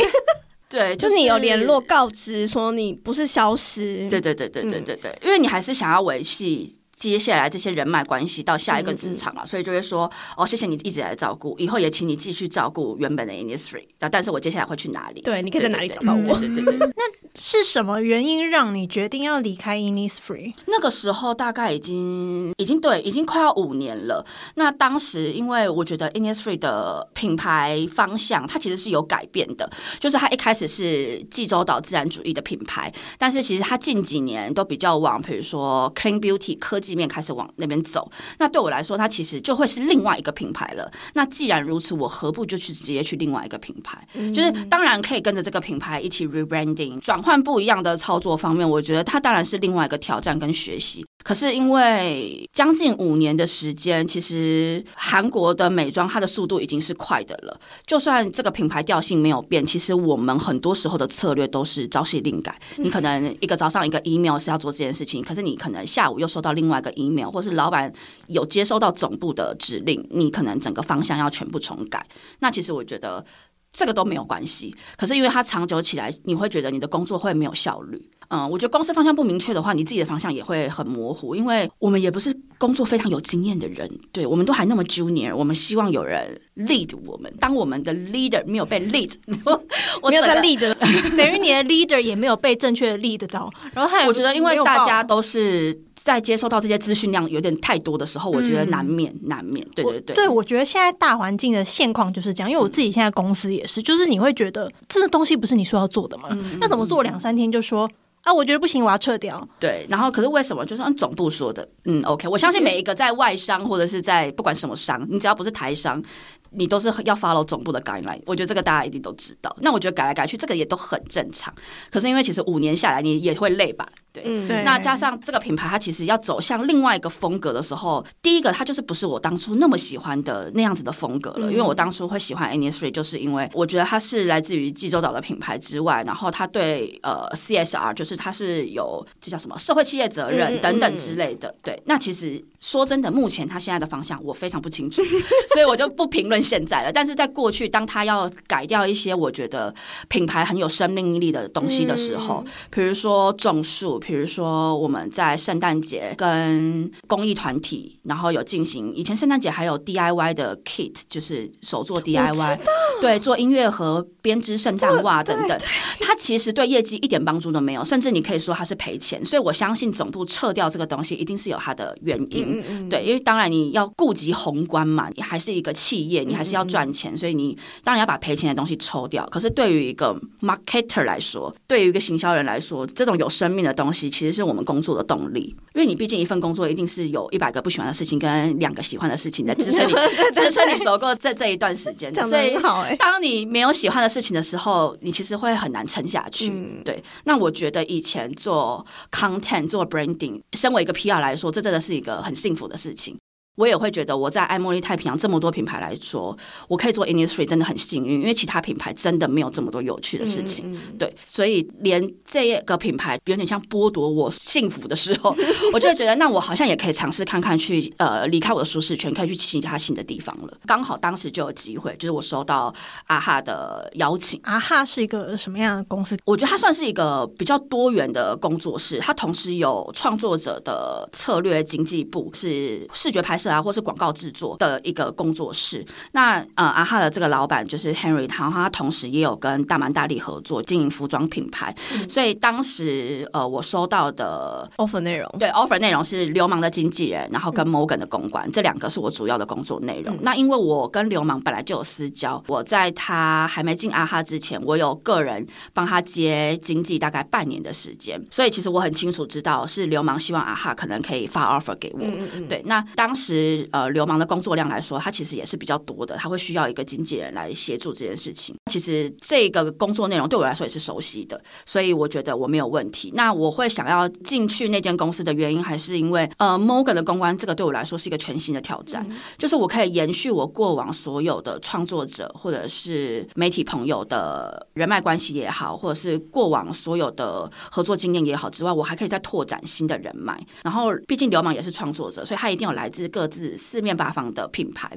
[0.67, 15.21] 对，就是你有联络告知说你不是消失，对对对对嗯对对对，因为你还是想要维系接下来这些人脉关系到下一个职场嗯啊，所以就会说哦，谢谢你一直来照顾，以后也请你继续照顾原本的 Innisfree，啊但是我接下来会去哪里？
[15.21, 16.37] 对，你可以在哪里找到我？
[16.37, 17.03] 对对对 那，
[17.39, 20.53] 是什么原因让你决定要离开 Innisfree？
[20.67, 24.25] 那个时候大概已经已经对，已经快要五年了。
[24.55, 38.09] 那当时因为我觉得 Innisfree 的品牌方向它其实是有改变的，就是它一开始是济州岛自然主义的品牌，但是其实它近几年都比较往比如说 clean beauty 科技面开始往那边走。
[38.37, 40.91] 那对我来说，它其实就会是另外一个品牌了。
[41.13, 44.07] 那既然如此，我何不就去直接去另外一个品牌？
[44.33, 51.05] 就是当然可以跟着这个品牌一起 rebranding，转换不一样的操作方面，我觉得它当然是另外一个挑战跟学习。
[51.23, 57.59] 可是因为将近五年的时间，其实韩国的美妆它的速度已经是快的了。
[57.85, 62.57] 就算这个品牌调性没有变，其实我们很多时候的策略都是朝夕令改。
[62.77, 67.91] 你可能一个早上一个 email 是要做这件事情，可是你可能下午又收到另外一个 email，或是老板
[68.27, 72.05] 有接收到总部的指令，你可能整个方向要全部重改。
[72.39, 73.23] 那其实我觉得。
[73.71, 78.03] 这个都没有关系，可是因为它长久起来，你会觉得你的工作会没有效率。
[78.29, 87.31] 嗯，我觉得公司方向不明确的话，你自己的方向也会很模糊，因为我们也不是工作非常有经验的人，对我们都还那么 junior，我们希望有人 lead 我们。
[87.39, 89.13] 当我们的 leader 没有被 lead，
[89.45, 89.63] 我
[90.01, 90.59] 我没有在 lead，，
[91.15, 95.73] 等于你的 leader 也没有被正确的 lead 到，然后还有我觉得，因为大家都是
[96.13, 99.65] 在接收到这些资讯量有点太多的时候，我觉得难免、难免。
[99.75, 106.29] 对对对，对，我觉得现在大环境的现况就是这样，因为我自己现在公司也是，就是你会觉得这个东西不是你说要做的吗？
[106.59, 107.89] 那怎么做两三天就说
[108.21, 109.47] 啊，我觉得不行，我要撤掉。
[109.59, 110.65] 对，然后可是为什么？
[110.65, 116.03] 就是按总部说的，嗯，OK，我相信每一个在外商或者是在不管什么商，你只要不是台商，
[116.51, 118.21] 你都是要 follow 总部的 guideline。
[118.25, 119.55] 我觉得这个大家一定都知道。
[119.61, 121.53] 那我觉得改来改去，这个也都很正常。
[121.89, 123.87] 可是因为其实五年下来，你也会累吧？
[124.21, 124.23] 对。
[124.25, 131.51] 嗯，对那加上这个品牌，它其实要走向另外一个风格的时候，第一个它就是不是我当初那么喜欢的那样子的风格了。
[131.51, 141.53] 因为我当初会喜欢 Innisfree，就是因为我觉得它是来自于济州岛的品牌之外，然后它对呃 CSR，就是它是有这叫什么社会企业责任等等之类的。
[141.61, 145.01] 对，那其实说真的，目前它现在的方向我非常不清楚，
[145.53, 146.91] 所以我就不评论现在了。
[146.91, 149.73] 但是在过去，当它要改掉一些我觉得
[150.07, 162.59] 品牌很有生命力的东西的时候，比如说种树，比如说我们在圣诞节跟公益团体，然后有进行以前圣诞节还有 DIY 的 kit，就是手做 DIY，
[162.99, 165.55] 对，做音乐盒、编织圣诞袜等等。
[165.99, 169.23] 它其实对业绩一点帮助都没有，甚至你可以说它是赔钱。
[169.23, 172.45] 所以我相信总部撤掉这个东西，一定是有它的原因。
[172.47, 179.23] 嗯嗯，对，因为当然你要顾及宏观嘛，你还是一个企业，你还是要赚钱，所以你当然要把赔钱的东西抽掉。
[179.27, 189.93] 可是对于一个 marketer 来说，对于一个行销人来说，这种有生命的东西其实是我们工作的动力，因为你毕竟一份工作一定是有一百个不喜欢的事情跟两个喜欢的事情在支撑你，
[190.35, 192.13] 支撑你走过这这一段时间。
[192.13, 196.49] 所以好哎、当你没有喜欢的事情的时候，你其实会很难撑下去。
[196.49, 196.81] 嗯。
[196.83, 203.17] 对，那我觉得以前做 content、做 branding，身为一个 PR 来说，这真的是一个很幸福的事情。
[203.55, 206.37] 我也会觉得我在爱茉莉太平洋这么多品牌来说，
[206.69, 210.73] 我可以做 Innisfree 真的很幸运，因为其他品牌真的没有这么多有趣的事情。
[210.73, 215.35] 嗯对，所以连这个品牌有点像剥夺我幸福的时候，
[215.73, 220.57] 我就会觉得，那我好像也可以尝试看看去呃离开我的舒适圈，可以去其他新的地方了。
[220.65, 222.73] 刚好当时就有机会，就是我收到
[223.07, 224.39] 阿哈的邀请。
[224.43, 226.17] 阿哈是一个什么样的公司？
[226.23, 235.85] 我觉得它算是一个比较多元的工作室，它同时有创作者的策略经济部，是视觉拍摄啊，或是广告制作的一个工作室。
[236.11, 241.73] 那呃，阿哈的这个老板就是 Henry，他他同时也有跟大蛮大力合作经营服装品牌，
[242.09, 250.17] 所以当时呃，我收到的 offer 内容，对 offer 内容是流氓的经纪人，然后跟 Morgan 的公关，这两个是我主要的工作内容。
[250.21, 261.99] 那因为我跟流氓本来就有私交，我在他还没进阿哈之前，我有个人帮他接经纪大概半年的时间，所以其实我很清楚知道是流氓希望阿哈可能可以发 offer 给我。
[262.47, 263.28] 对，那当时
[263.71, 268.55] 呃，流氓的工作量来说，他其实也是比较多的，他会需要一个经纪人来协助这件事情。
[268.71, 273.11] 其实这个工作内容对我来说也是熟悉的，所以我觉得我没有问题。
[273.15, 279.05] 那我会想要进去那间公司的原因，还是因为呃，Morgan 的公关这个对我来说是一个全新的挑战，
[279.37, 290.39] 就是我可以延续我过往所有的创作者或者是媒体朋友的人脉关系也好，或者是过往所有的合作经验也好之外，我还可以再拓展新的人脉。
[290.63, 294.89] 然后，毕竟流氓也是创作者，所以他一定有来自各自四面八方的品牌，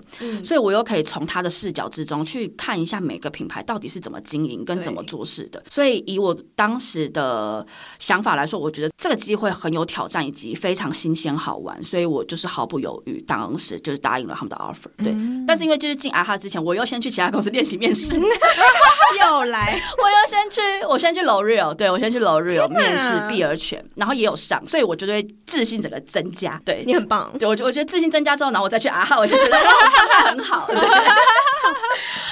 [0.44, 5.62] 所以我又可以从他的视角之中去看一下每个品牌到底是怎么经营跟怎么做事的。
[5.70, 7.66] 所以以我当时的
[7.98, 14.90] 想法来说，我觉得这个机会很有挑战，以及非常新鲜好玩，所以我就是毫不犹豫，当时就是答应了他们的 offer。
[15.02, 15.14] 对，
[15.46, 18.18] 但是因为就是进阿哈之前，我又先去其他公司练习面试，
[19.20, 26.60] 又来， 我又先去，我先去 L'Oreal，对我先去 L'Oreal 面试碧尔泉，然后也有上，所以我就会自信整个增加。
[26.64, 29.62] 对，你很棒，对我觉我觉得自信增加之后，然后我再去啊哈，我就觉得哦
[29.94, 30.66] 状态很好。
[30.68, 30.76] 对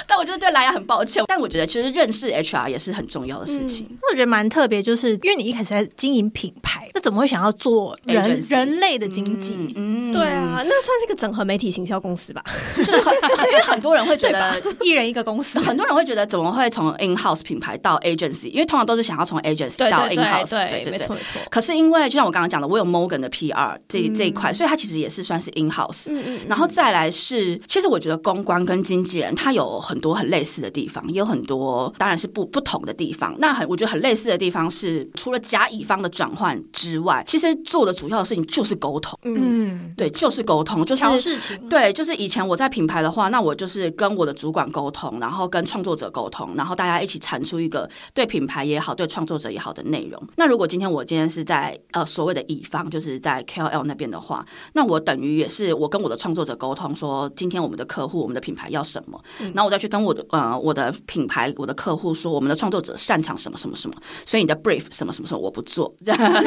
[0.07, 3.87] 但我就是对莱雅很抱歉，但我觉得其实认识 HR 也是很重要的事情。
[4.09, 9.73] 我觉得蛮特别，就是因为你一开始在经营品牌，那怎么会想要做人 Agency 人类的经济？
[9.77, 12.43] 嗯，对啊，那算是一个整合媒体行销公司吧？
[12.75, 13.13] 就是很
[13.47, 14.61] 因为很多人会觉得。
[14.81, 18.49] 一人一个公司，很多人会觉得怎么会从 in house 品牌到 agency？
[18.49, 21.15] 因为通常都是想要从 agency 到 in house，对对对没错。
[21.15, 21.41] 没错。
[21.49, 26.11] 可是因为就像我刚刚讲的，我有 Morgan 的 PR 这这一块，所以它其实也是算是 in house。
[26.11, 33.35] 嗯嗯，然后再来是，其实我觉得公关跟经纪人他有很多很类似的地方，也有很多当然是不不同的地方。
[33.39, 39.17] 那很我觉得很类似的地方是，除了甲乙方的转换之外，其实做的主要的事情就是沟通。
[39.23, 50.21] 嗯，对，就是沟通，就是事情，对，就是以前我在品牌的话，那我就是跟我的主管沟通，然后跟创作者沟通，然后大家一起产出一个对品牌也好、对创作者也好的内容。
[50.35, 59.21] 那如果今天我今天是在呃所谓的乙方，就是在 KOL 那边的话，那我等于也是我跟我的创作者沟通说，今天我们的客户、我们的品牌要什么，
[59.53, 63.95] 然后我再去跟我的呃我的品牌、我的客户说，我们的创作者擅长什么什么什么，
[64.25, 66.43] 所以你的 brief 什么什么什么我不做，这样。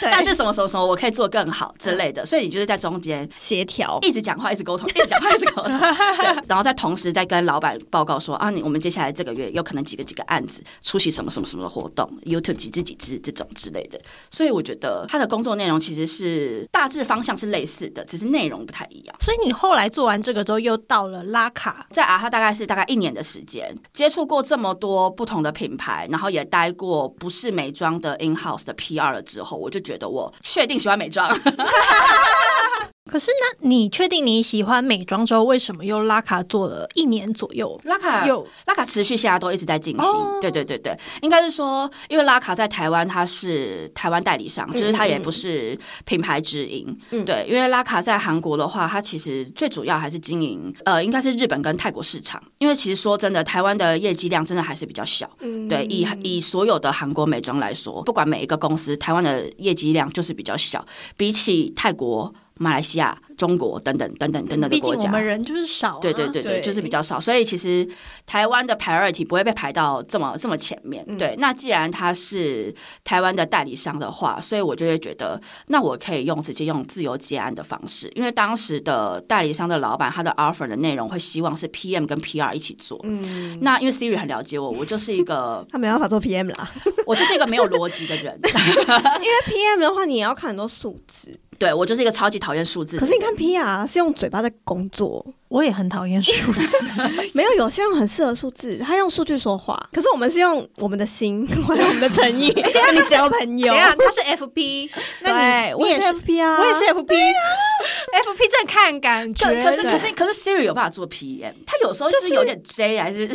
[0.00, 5.72] 但是什么什么什么我可以做更好之类的，所以你就是在中间协调，一直讲话，一直沟通，一直讲话，一直沟通，
[6.18, 19.16] 对，然后再同时再跟老板报告说啊，你我们接下来这个月有可能几个几个案子出席什么什么什么的活动，YouTube 几支几支这种之类的，所以我觉得他的工作内容其实是大致方向是类似的，只是内容不太一样。
[19.20, 31.28] 所以你后来做完这个之后，又到了拉卡，在啊，他大概是大概一年的时间，接触过这么多不同的品牌，然后也待过不是美妆的 in house 的 PR 了之后，我就觉得我确定喜欢美妆。
[33.06, 37.80] 可是那你确定你喜欢美妆之后，为什么又拉卡做了一年左右？
[37.84, 38.46] 拉卡有。
[38.66, 40.38] 拉卡持续现在都一直在进行，哦。
[40.40, 40.76] 对对对。
[40.78, 47.24] 对，应该是说，因为拉卡在台湾它是台湾代理商，就是它也不是品牌直营，嗯。
[47.24, 55.66] 对，因为拉卡在韩国的话，它其实最主要还是经营，呃，应该是日本跟泰国市场，因为其实说真的，台湾的业绩量真的还是比较小，嗯。
[55.68, 60.84] 对，以以所有的韩国美妆来说，不管每一个公司，台湾的业绩量就是比较小，
[61.16, 62.34] 比起泰国。
[62.58, 65.04] 马来西亚、中国等等等等等等的毕竟国家。
[65.04, 66.60] 我们人就是少、啊，对对对对，对。
[66.60, 67.86] 就是比较少，所以其实
[68.24, 71.04] 台湾的 priority 不会被排到这么这么前面。
[71.18, 82.98] 对，那既然他是台湾的代理商的话，所以我就会觉得，那我可以用直接用自由接案的方式，因为当时的代理商的老板他的 offer 的内容会希望是 PM 跟 PR 一起做。
[83.04, 86.70] 嗯，那因为 Siri 很了解我，我就是一个 他没办法做 PM 啦，
[87.06, 92.98] 我就是一个没有逻辑的人， 因为 PM 的话你也要看很多数字，对我就是一个超级讨厌数字。
[92.98, 96.76] 可是你看 PR 是用嘴巴在工作，我也很讨厌数字。
[97.32, 103.74] 没有有些人很适合数字，他用数据说话，可是我们是用我们的心 或者我们的诚意 跟你交朋友。
[103.74, 104.90] 他是 FP，
[105.20, 109.46] 那你我也是 FP 啊，我也是 FP，FP 正看感觉。
[109.46, 113.28] 可可是可是可是 Siri 有办法做 PM，他有时候就是有点 J 还是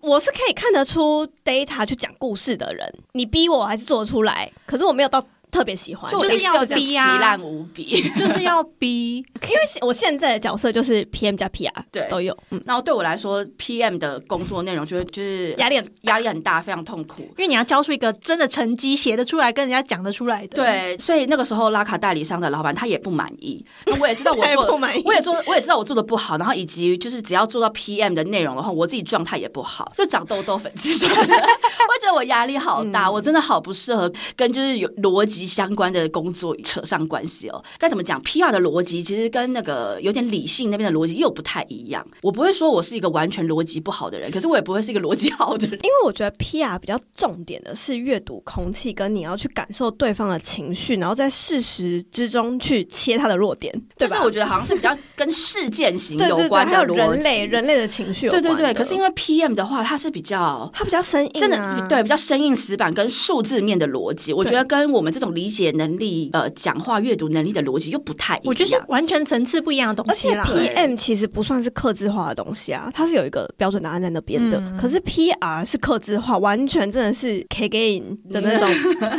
[0.00, 7.18] 我是可以看得出 data 去讲故事的人，你逼我还是做得出来，可是我没有到特别喜欢，就是要逼啊。
[7.20, 8.10] 烂无比。
[8.18, 12.08] 就是要逼，因为我现在的角色就是 PM 加 PR，对。
[12.10, 17.22] 都有，嗯，然后对我来说，PM 的工作内容就是就是压力很压力很大，非常痛苦。
[17.22, 25.02] 因为你要交出一个真的成绩，写得出来，跟人家讲得出来的。，对，所以那个时候拉卡代理商的老板他也不满意， 那我也知道我做不满意。
[25.04, 37.62] 我也做，我也知道我做的不好，然后以及就是只要做到 PM 的内容的话，我自己状态也不好，就长痘痘、粉刺什么的， 我觉得我压力好大，我真的好不适合跟就是有逻辑相关的工作扯上关系哦。
[37.78, 42.06] 该怎么讲？PR 的逻辑其实跟那个有点理性那边的逻辑又不太一样。
[42.22, 45.78] 我不会说我是一个完全逻辑不好的人，可是我也不会是一个逻辑好的人。
[45.82, 54.16] 因为我觉得 PR 比较重点的是阅读空气，跟你要去感受对方的情绪，然后在事实之中去切他的弱点，对吧？
[54.16, 57.14] 就是我觉得好像是比较跟事件型对对对，关的逻辑。
[57.14, 68.42] 人类人类的情绪有对对对，可是因为 PM 的话，它是比较它比较生硬、啊，真的对比较生硬死板跟数字面的逻辑，我觉得跟我们这种理解能力、呃讲话阅读能力的逻辑又不太一样。
[68.46, 70.74] 我觉得是完全层次不一样的东西而且。
[70.74, 74.58] PM 其实不算是克制化的东西啊，它是有一个标准答案在那边的。
[74.58, 78.68] 嗯可是 PR 是克制化，完全真的是 K g a m 的那种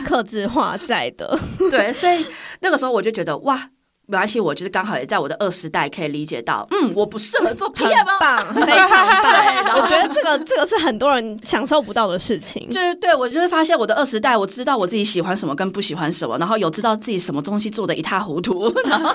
[0.06, 1.38] 克制化在的。
[1.72, 2.26] 对，所以
[2.62, 3.70] 那个时候我就觉得哇。
[4.08, 8.18] 没关系，我就是刚好也在我的二十代可以理解到，嗯，我不适合做 PM 哦。
[8.20, 9.24] 棒，非常棒。
[9.34, 12.70] 对我觉得这个这个是很多人享受不到的事情。
[12.70, 19.10] 就是对我就是发现我的二十代，我知道我自己喜欢什么跟不喜欢什么，然后有知道自己什么东西做的一塌糊涂， 然后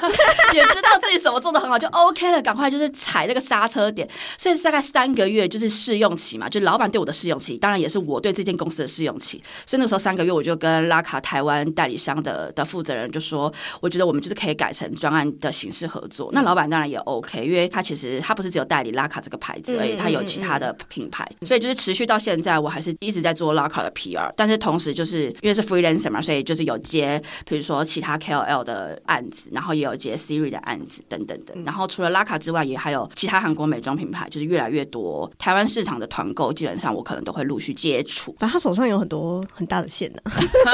[0.55, 4.09] 也知道自己什么做的很好，就 OK 了，赶快就是踩那个刹车点。
[4.37, 9.42] 所以大概三个月就是试用期嘛，就老板对我的试用期，当然也是我对这间公司的试用期。
[9.66, 16.31] 所以那个时候三个月，我就跟拉卡台湾代理商的的负责人就说，我觉得我们就是可以改成专案的形式合作。
[16.33, 31.62] 那老板当然也 OK，因为他其实他不是只有代理拉卡这个牌子而已，嗯他有其他的品牌，所以就是持续到现在，我还是一直在做拉卡的 PR，但是同时就是因为是 freelancer 嘛，所以就是有接比如说其他 KOL 的案子，然后也有接 Siri 的案子等等等。
[31.64, 40.23] 然后除了拉卡之外，也还有其他韩国美妆品牌，就是越来越多台湾市场的团购，基本上我可能都会陆续接触反正他手上有很多很大的线呢、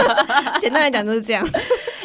[0.61, 1.47] 简单来讲就是这样。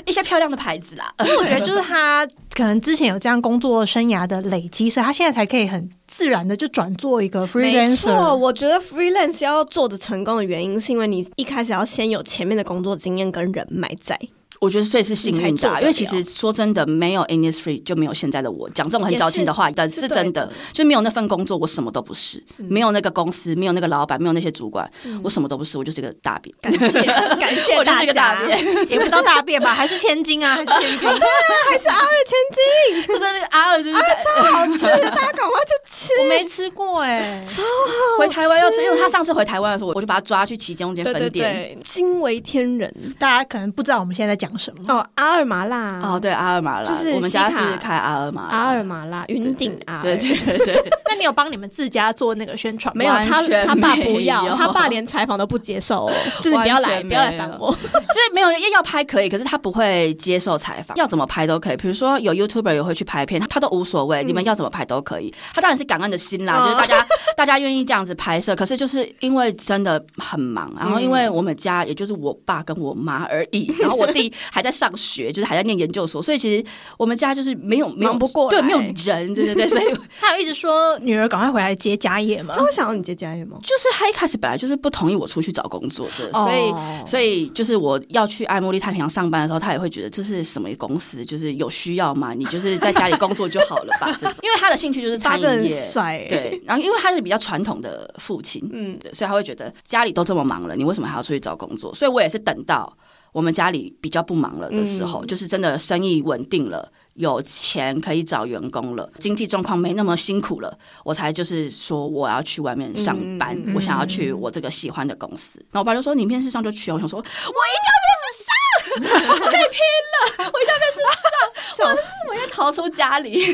[0.05, 1.13] 一些漂亮的牌子啦。
[1.19, 7.95] 因为我觉得就是他可能之前有这样工作生涯的累积，所以他现在才可以很自然的就转做一个 freelancer。
[7.95, 14.19] 错，我觉得 freelance 要做的成功的原因，是因为你一开始要先有前面的工作经验跟人脉在。
[14.61, 18.69] 我觉得所以是幸运的因为其实说真的，没有 Innisfree 就没有现在的我。
[18.69, 22.41] 讲这种很矫情的话，但是真的是的，就没有那份工作，我什么都不是。
[22.57, 24.87] 没有那个公司，没有那个老板，没有那些主管，
[25.23, 26.55] 我什么都不是，我就是一个大便。
[26.61, 27.01] 感谢
[27.41, 31.09] 感谢大家，便， 也不到大便吧，还是千金啊，还是千金。
[31.19, 31.27] 对
[31.71, 36.13] 还是阿二千金就是那个阿尔就是阿二超，好吃，大家赶快去吃。
[36.21, 41.53] 我没吃过哎、超好回台湾要吃，因为他上次回台湾的时候，我就把他抓去旗中间对对分店。
[41.53, 44.83] 对，惊为天人大家可能不知道我们现在在讲什么。
[44.93, 45.05] 哦！
[45.15, 50.75] 阿尔麻辣哦，，对，阿尔玛拉，就是我们家是开阿尔玛拉，阿尔麻辣，云顶阿尔，对对对对，
[51.09, 52.99] 那你有帮你们自家做那个宣传吗？
[52.99, 57.71] 没有他他爸不要， 他爸连采访都不接受哦，就是不要来，不要来烦我。
[57.81, 61.77] 就是没有要要拍可以，可是他不会接受采访，要怎么拍都可以。
[61.77, 65.33] 比如说有 YouTuber 也会去拍片，他他都无所谓，你们要怎么拍都可以。
[65.53, 68.55] 他当然是感恩的心啦，哦就是大家大家愿意这样子拍摄。
[68.55, 76.63] 可是就是因为真的很忙，然后因为我们家也就是我爸跟我妈而已，然后我弟还在上学，就是还在念研究所，所以其实
[76.97, 82.63] 我们家就是没有没有忙不过来对，没有人，对对对，所以 他有一直说女儿赶快回来接家业嘛他。
[82.63, 83.57] 会想要你接家业吗？
[83.61, 86.71] 就是他一开始本来就是不同意我出去找工作的，所以。
[86.71, 92.33] 哦所以就是我要去爱茉莉太平洋上班的时候，他也会觉得这是什么公司，就是有需要嘛？
[92.33, 94.15] 你就是在家里工作就好了吧？
[94.21, 96.61] 这种，因为他的兴趣就是餐饮业，欸，对。
[96.65, 101.93] 然后因为他是比较传统的父亲，嗯，对，所以他会觉得家里都这么忙了，你为什么还要出去找工作？
[101.95, 102.91] 所以我也是等到
[103.31, 106.91] 我们家里比较不忙了的时候，嗯就是真的生意稳定了。
[107.15, 115.59] 有钱可以找员工了，经济状况没那么辛苦了，我才就是说我要去外面上班，我想要去我这个喜欢的公司。
[115.71, 119.79] 然后我爸就说：“你面试上就去啊。”我想说：“我一定要面试上， 我可以拼
[120.13, 123.53] 了，我一定要面试上， 笑死我要逃出家里。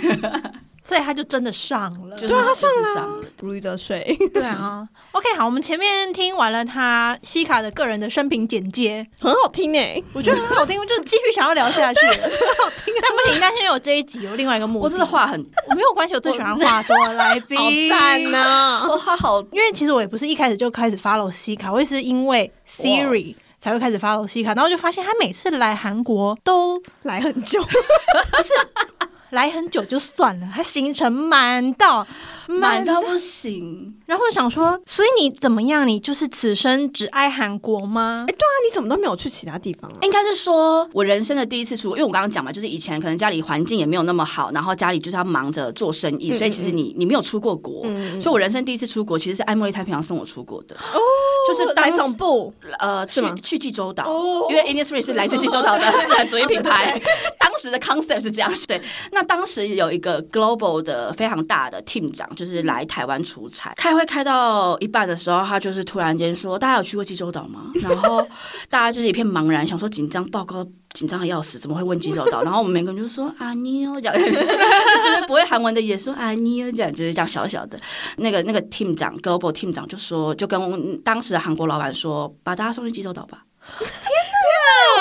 [0.87, 2.15] 所以他就真的上了。
[2.15, 2.65] 就是对啊，他事
[2.95, 10.01] 上了如鱼得水，对啊，OK，好，我们前面听完了他西卡的个人的生平简介，很好听哎。
[10.13, 11.99] 我觉得很好听，我就继续想要聊下去。
[12.07, 18.79] 很好听，但不行，但现在有这一集有另外一个目的，我真的话很，我没有关系，我最喜欢话多的来宾，好赞啊。
[18.79, 18.87] 呐！
[18.89, 19.41] 我话好。
[19.51, 27.61] 因为其实我也不是一开始就开始 follow 西卡，我也是因为 Siri 才会开始 follow 西卡，然后就发现他每次来韩国都来很久，
[29.29, 32.07] 来很久就算了，他行程满到
[32.47, 33.95] 满到不行。
[34.05, 35.87] 然后我想说，所以你怎么样？
[35.87, 38.25] 你就是此生只爱韩国吗？
[38.27, 39.97] 哎，对啊，你怎么都没有去其他地方啊？
[40.01, 50.99] 应该是说，我人生的第一次出国，因为我刚刚讲嘛，就是以前可能家里环境也没有那么好，然后家里就是要忙着做生意，所以其实你你没有出过国，嗯所以我人生第一次出国其实是爱茉莉太平洋送我出国的，哦
[51.47, 56.99] 就是来当时总部呃去去济州岛，哦因为 Innisfree 是来自济州岛的自然主义品牌，
[57.39, 58.51] 当时的 concept 是这样。
[58.67, 58.81] 对，
[59.11, 68.25] 那当时有一个 global 的非常大的 team 长，就是来台湾出差，开会开到一半的时候，他就是突然间说：“大家有去过济州岛吗？”然后
[68.69, 70.65] 大家就是一片茫然，想说紧张报告。
[70.93, 72.41] 紧张的要死，怎么会问济州岛？
[72.41, 74.33] 然后我们每个人就说啊你哦，讲就是
[75.27, 77.79] 不会韩文的也说啊你哦，这样就是这样小小的。
[78.15, 83.43] 那个那个 team 长 global team 长就说，就跟当时的韩国老板说，把大家送去济州岛吧。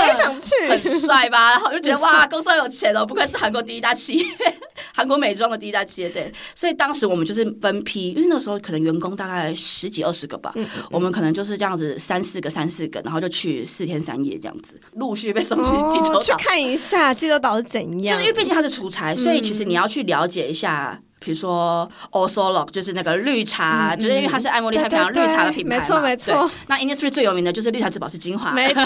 [0.00, 1.50] 我也想去，很帅吧？
[1.56, 4.26] 然后我就觉得哇，公司好有钱哦，不愧是韩国第一大企业，
[4.94, 6.08] 韩国美妆的第一大企业。
[6.08, 10.52] 对，所以当时我们就是分批，因为那时候可能员工大概十几二十个吧，
[10.90, 16.18] 我们可能就是这样子三四个三四个，然后就去四天三夜这样子，陆续被送去济州岛。
[16.18, 21.00] 哦去看一下济州岛是怎就样，是因为毕竟他是出差，所以其实你要去了解一下。
[21.18, 26.50] 比如说 o s o l o 就是那个绿茶，就是因为它是爱茉莉太平洋绿茶的品牌嘛，没错没错对。
[26.68, 28.82] 那 Innisfree 最有名的就是绿茶之宝是精华，没错。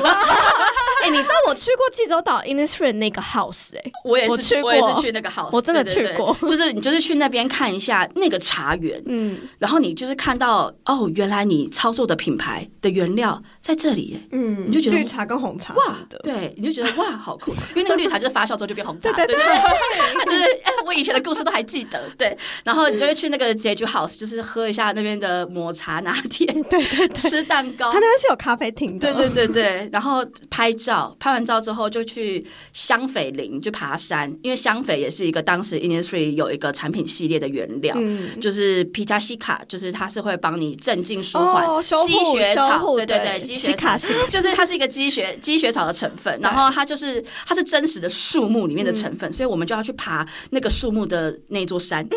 [1.03, 19.45] 哎，你知道我去过济州岛 Innisfree 那个 house 哎， 我也是我去过我也是去那个 house，我真的去过就是你就是去那边看一下那个茶园，嗯然后你就是看到哦，原来你操作的品牌的原料在这里耶，嗯，你就觉得绿茶跟红茶哇，，对，你就觉得哇，好酷，因为那个绿茶就是发酵之后就变红茶， 对对对
[20.27, 28.11] 就是哎，我以前的故事都还记得，对，然后你就会去那个 Jeju House，就是喝一下那边的抹茶拿铁，对对对，吃蛋糕他那。
[28.11, 43.97] 边是有咖啡厅的，对对对对，然后拍照，拍完照之后就去香斐林就爬山，因为香斐也是一个当时 Innisfree 有一个产品系列的原料，嗯，就是皮加西卡，就是它是会帮你镇静舒缓、积雪草，对对对，积雪卡。
[43.99, 52.07] 西就是它是一个积雪积雪草的成分，然后它就是它是真实的树木里面的成嗯分，所以我们就要去爬那个树木的那座山。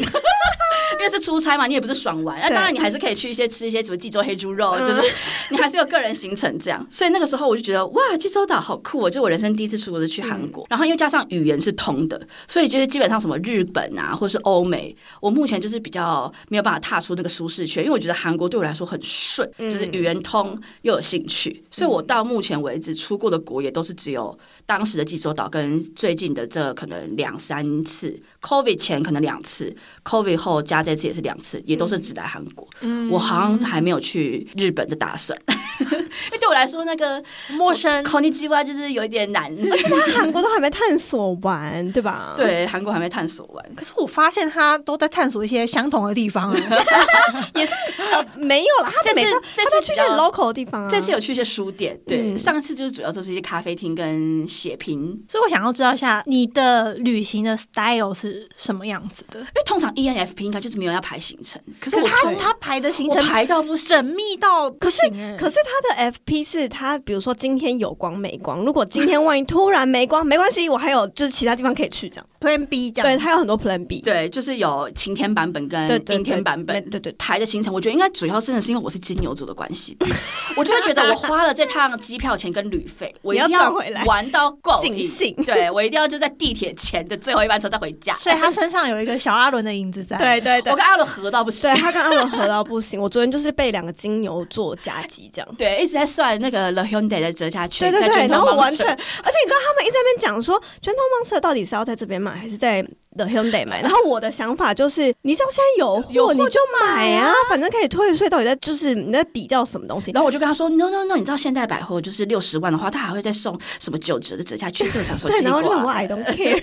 [0.94, 4.88] 因为是出差嘛，你也不是爽玩，那对当然你还是可以去一些吃一些什么济州黑猪肉，嗯。
[4.88, 5.14] 就是
[5.50, 6.86] 你还是有个人行程这样。
[6.90, 9.10] 所以那个时候我就觉得哇，济州岛好酷哦！
[9.10, 10.52] 就我人生第一次出国是去韩嗯。
[10.52, 19.70] 国，然后又加上语言是通的，所以就是基本上什么日本啊，或是欧美，我目前就是比较没有办法踏出那个舒适圈，因为我觉得韩国对我来说很顺，嗯。
[19.70, 32.68] 就是语言通又有兴趣，所以我到目前为止出过的国也都是只有当时的济州岛跟最近的这可能两三次，COVID 前可能两次，COVID 后加这次也是两次，也都是只来韩国。
[33.10, 35.38] 我好像还没有去日本的打算，
[35.80, 39.44] 因为对我来说那个陌生 k o n i j i w a 就是有一点难。
[39.72, 43.76] 而且他韩国都还没探索完，对吧？，对，韩国还没探索完。
[43.76, 47.68] 可是我发现他都在探索一些相同的地方、 哎
[48.14, 50.90] 呃，没有啦，他这次每次这他都去一些 local 的地方啊。
[50.90, 59.40] 这次有去一些书店，对，嗯上次就是主要都是一些咖啡厅跟写评，所以我想要知道一下你的旅行的 style 是什么样子的。
[59.40, 63.98] 因为通常 E ENFP 应该就是没有要排行程，可是他他排的行程排到不行。
[63.98, 65.02] 缜密到不可是
[65.38, 72.26] 可是他的 FP 是他，比如说今天有光没光，如果今天 万一突然没光，没关系，我还有就是其他地方可以去，这样。
[72.40, 73.10] Plan B 这样。
[73.10, 74.02] 对，他有很多 Plan B。
[74.02, 80.06] 对，就是有晴天版本跟对对阴天版本，对对对排的行程，我觉得应该主要真的是因为我是金牛座的关系吧，
[80.58, 84.43] 我就会觉得我花了这趟机票钱跟旅费，我一定要赚回来玩到
[84.82, 88.16] 尽兴对我一定要就在地铁前的最后一班车再回家。
[88.18, 90.18] 所以他身上有一个小阿伦的影子在。
[90.24, 93.00] 对对对我跟阿伦合到不行对，，他跟阿伦合到不行。
[93.00, 95.48] 我昨天就是被两个金牛座夹击这样。
[95.58, 102.86] 对，一直在算那个 The Hyundai 的折价券，对对对，然后完全，而且你知道他们一直在那边讲说，拳头 monster 到底是要在这边买，还是在
[103.18, 103.82] 的 Hyundai 买。
[103.82, 108.30] 然后我的想法就是，你知道现在有有货货你就买买啊，反正可以退税。
[108.30, 110.12] 到底在就是你在比较什么东西？
[110.12, 115.90] 然后我就跟他说，no no no，你知道现代百货就是六十万的话，他还会再送什么九折的折价券，这个想说对，然后就想说。
[115.94, 116.60] I don't care，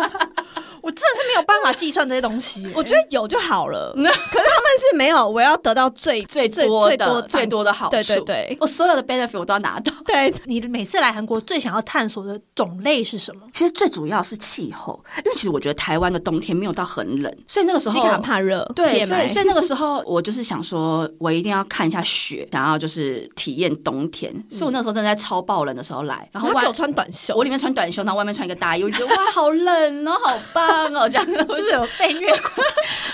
[0.84, 2.70] 我真的是没有办法计算这些东西。
[2.74, 3.92] 我觉得有就好了。
[3.94, 9.92] 可是他们是没有，我要得到最最最多的最多最多的好处，对对对我所有的 benefit 我都要拿到。
[10.04, 13.40] 对，你每次来韩国最想要探索的种类是什么？
[13.50, 24.30] 其实最主要是气候，因为其实我觉得台湾的冬天没有到很冷，所以那个时候西卡怕热，对，所以所以那个时候我就是想说，我一定要看一下雪，想要就是体验冬天。
[24.50, 31.24] 所以我那时候真的在超爆冷的时候来，然后我穿短袖，我里面穿短袖，然后外面穿一个大衣，我觉得哇，好冷哦，好棒哦，这样。
[31.26, 32.64] 是不是有被虐过？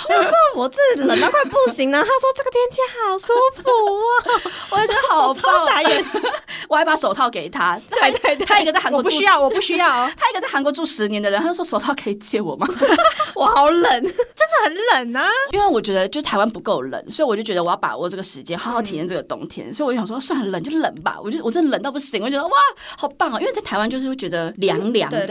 [0.08, 1.98] 那时候我真的冷到快不行了。
[1.98, 3.68] 他说这个天气好舒服
[4.00, 4.40] 啊，
[4.70, 6.04] 我就觉得好超棒，傻眼。
[6.68, 12.66] 我还把手套给他，对对对，他一个在韩国住不需要，我不需要，真他一个在韩国住十年的人，他就说手套可以借我吗？
[13.34, 13.90] 我好冷。
[13.90, 15.28] 真的很冷啊！
[15.52, 19.72] 因为我觉得就台湾不够冷，所以我就觉得我要把握这个时间，好好体验这个冬天。
[19.72, 21.18] 所以我就想说，算了，冷就冷吧。
[21.22, 22.56] 我就我真的冷到不行，我就觉得哇，
[22.96, 23.40] 好棒啊！
[23.40, 25.28] 因为在台湾就是会觉得凉凉的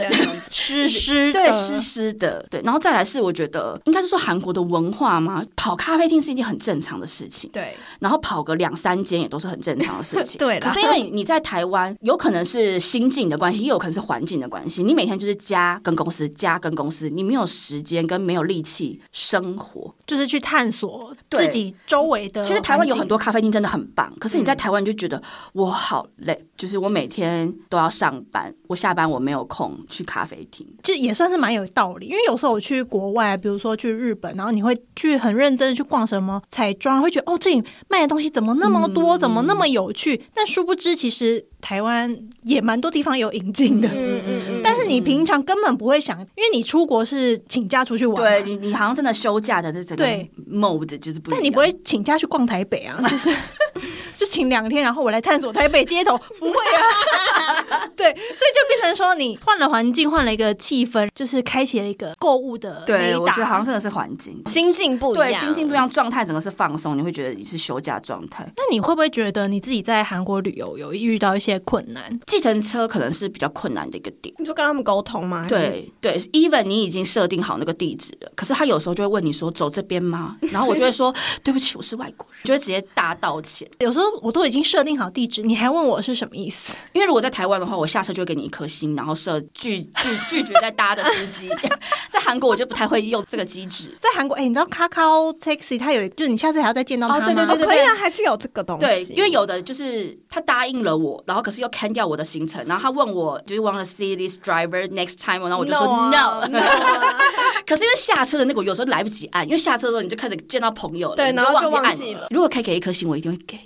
[0.50, 2.62] 湿湿的，对，湿湿的，对。
[2.62, 10.38] 然后再来是我觉得应该是说韩国的文化嘛，跑咖啡厅是一件很正常的事情，对然后跑个两三间也都是很正常的事情。
[10.38, 14.84] 对可是因为你在台湾，有可能是心境的关系，也有可能是环境的关系。
[14.84, 19.92] 你每天就是家跟公司，家跟公司，你没有时间跟没有力气生活。
[20.06, 22.42] 就是去探索自己周围的。
[22.44, 30.66] 其实台湾有很多，咖啡厅真的很棒，可是你在台湾就觉得我好累，就是我每天都要上班，我下班我没有空去咖啡厅。
[30.82, 32.06] 就也算是蛮有道理。
[32.06, 40.20] 因为有时候我去国外，比如说去日本，然后你会去很认真的去逛什么彩妆，会觉得哦，这里卖的东西怎么那么多，怎么那么有趣？
[40.34, 43.88] 但殊不知，其实台湾也蛮多地方有引进的。
[43.88, 44.59] 嗯嗯嗯，但是
[44.90, 51.38] 你平常根本不会想，因为你出国是请假出去玩，对你，你好像真的休假的这整个对 mode 就是不一样。
[51.38, 53.34] 但你不会请假去逛台北啊， 就是
[54.16, 57.86] 就请两天，然后我来探索台北街头， 不会啊。
[57.96, 64.42] 对，所以就变成说，你换了环境，换了一个气氛，就是开启了一个购物的对，我觉得好像真的是环境。
[64.46, 68.44] 心境不一样，对，心境不一样，状态整个是放松，你会觉得你是休假状态。
[68.56, 72.18] 那你会不会觉得你自己在韩国旅游有遇到一些困难？
[72.26, 74.34] 计程车可能是比较困难的一个点。
[74.38, 75.46] 你就跟他们沟通吗？
[75.48, 80.36] 对对，even 你已经设定好那个地址了，可是他有时候就会问你说走这边吗？
[80.50, 83.68] 然后我就会说对不起，我是外国人，就会直接大道歉。
[83.78, 86.74] 有时候我都已经设定好地址，你还问我是什么意思？
[86.92, 91.48] 因为如果在台湾的话，我下车就会给你一颗星，然后设拒拒 拒绝再搭的司机。
[92.10, 93.96] 在韩国我就不太会用这个机制。
[94.00, 97.24] 在韩国，哎、你知道 Kakao Taxi 它有，就是你下次还要再见到他吗？
[97.24, 98.84] 哦对对对对可以啊，还是有这个东西。
[98.86, 106.48] 对，因为有的就是他答应了我，然后可是又 can 掉我的行程，然后他问我就是 want to see this driver next time，然后我就说 No。
[107.66, 112.26] 可是因为下车的那个，有时候来不及按，因为下车的时候你就开始见到朋友对然后就忘记了。
[112.30, 113.58] 如果可以给一颗星，我一定会给，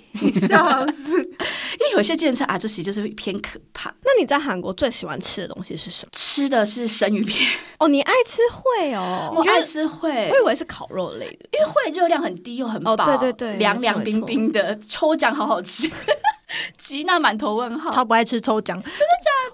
[0.47, 1.17] 笑死！
[1.17, 3.91] 因为有一些健身车啊，这其实就是偏可怕。
[4.03, 6.09] 那你在韩国最喜欢吃的东西是什么？
[6.13, 7.49] 吃的是生鱼片，
[7.79, 11.49] 哦，你爱吃会哦，我爱吃会我，以为是烤肉类的。
[11.53, 15.89] 因为会热量很低又很饱，哦对对对凉凉冰冰的，抽奖好好吃。
[16.77, 18.81] 吉娜满头问号，超不爱吃抽奖，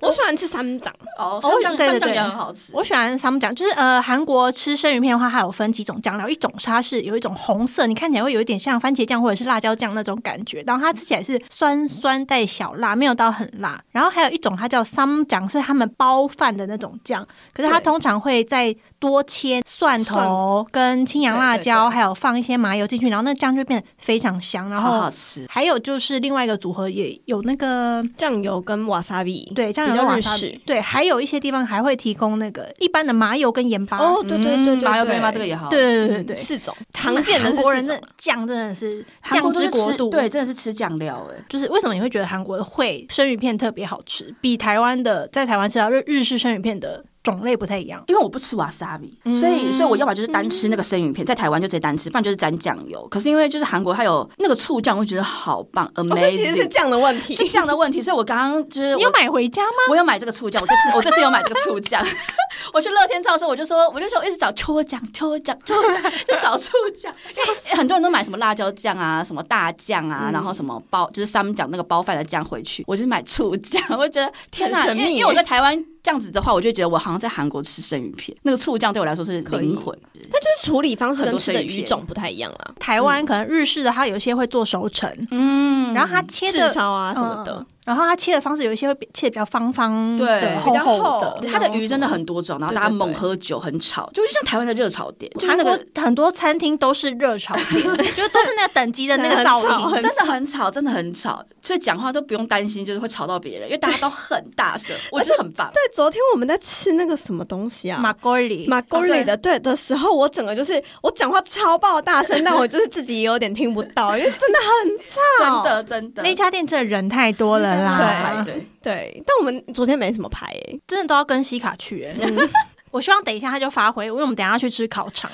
[0.01, 2.71] 我喜欢吃三掌，哦，哦三酱对对对三酱也很好吃。
[2.75, 13.81] 我喜欢他们讲，就是呃，韩国吃生鱼片的话，它有分几种酱料，一种它是有一种红色，你看起来会有一点像番茄酱或者是辣椒酱那种感觉，然后它吃起来是酸酸带小辣，没有到很辣。
[13.91, 24.69] 然后还有一种它叫 some 酱，是他们包饭的那种酱，可是它通常会再多切蒜头跟青阳辣椒，还有放一些麻油进去，然后那酱就变得非常香。
[24.69, 33.97] 然好后好吃，还有就是另外一个组合也有那个酱油跟瓦萨比，对酱油跟瓦萨比，对，还有一些地方还会提供那个一般的麻油跟盐巴。
[33.97, 35.69] 哦，对对对对，对麻油跟盐巴这个也好。
[35.69, 41.43] 对对对对对，四种常见的韩国人的酱真的是酱韩国之国度，对，，真的是吃酱料哎。
[41.49, 48.03] 就是为什么你会觉得韩国的会生鱼片特别好吃，比台湾的在台湾吃到日日式生鱼片的种类不太一样？
[48.07, 53.07] 因为我不吃瓦萨比，所以所以我要么就是单吃那个生鱼片，在台湾就直接单吃，不然就是沾酱油。
[53.09, 58.01] 可是因为就是韩国它有那个醋酱，我觉得好棒哦，所以其实是，amazing，酱的问题，是酱的问题。
[58.01, 59.77] 所以我刚刚就是你有买回家吗？
[59.89, 62.05] 我有买这个醋酱，我这次 我这次有买这个醋酱。
[62.73, 67.13] 我去乐天照的时候，我就说，我就说，我一直找秋酱、秋酱、秋酱，就找醋酱。
[67.81, 73.81] 很多人都买什么辣椒酱啊，什么大酱啊，然后什么包，就是他们讲那个包饭的酱回去，我就买醋酱。
[73.97, 79.97] 我就觉得天哪，神秘因为因为我在台湾这样子的话，我就觉得我好像在韩国吃生鱼片，那个醋酱对我来说是灵魂。
[80.13, 87.65] 它就是处理方式跟吃的鱼种不太一样啦，台湾可能日式的它有一些会做熟成，嗯然后它切的啊什么的嗯。
[87.83, 91.47] 然后它切的方式有一些会切的比较方方对的、厚比较厚厚的。
[91.47, 97.83] 它的鱼真的很多种，然后大家对对对猛喝酒很吵，就是像台湾的热炒店，就是韩国那个很多餐厅都是热炒店，
[98.15, 100.01] 就是都是那个等级的那个噪音很吵。
[100.01, 105.69] 真的很吵，真的很吵，所以讲话都不用担心，就是会吵到别人，因为大家都很大声，我觉得很棒。
[105.73, 107.97] 对，昨天我们在吃那个什么东西啊？
[107.99, 115.21] 马锅里，马锅里的对的时候，我整个就是我讲话超爆大声，但我就是自己也有点听不到，因为真的很吵。
[115.41, 122.15] 真的真的，那家店真的人太多了对啦，对，对，但我们昨天没什么排诶、真的都要跟西卡去、欸。
[122.91, 125.31] 我希望等一下他就发挥，因为我们等一下去吃烤肠。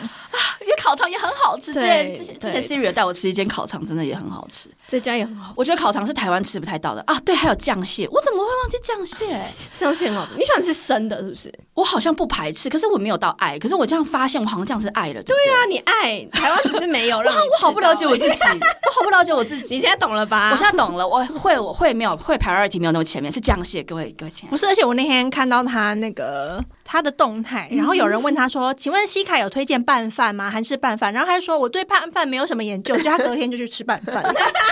[0.61, 1.73] 因为烤肠也很好吃。
[1.73, 4.69] 之前之前之前 Siri 有带我吃一间烤肠，真的也很好吃。
[4.89, 7.19] 这家也很好，我觉得烤肠是台湾吃不太到的啊。
[7.25, 9.41] 对，还有酱蟹，我怎么会忘记酱蟹？
[9.77, 10.31] 这样是很好吃。
[10.37, 11.53] 你喜欢吃生的，是不是？
[11.73, 13.59] 我好像不排斥，可是我没有到爱。
[13.59, 15.21] 可是我这样发现，我好像这样是爱了。
[15.23, 19.75] 对对啊，你爱台湾只是没有 让你我好不了解我自己，我好不了解我自己。
[19.75, 20.51] 你现在懂了吧？
[20.51, 23.83] 我现在懂了，我会我会没有会 priority 没有那么前面，是酱蟹。
[23.83, 30.49] 各位各位亲不是，而且我那天看到他那个他的动态，然后有人问他说：“请问西凯有推荐拌饭吗？
[30.49, 34.23] 韩式拌饭？”然后他就说：“我对拌饭没有什么研究。”就他隔天就去吃拌饭。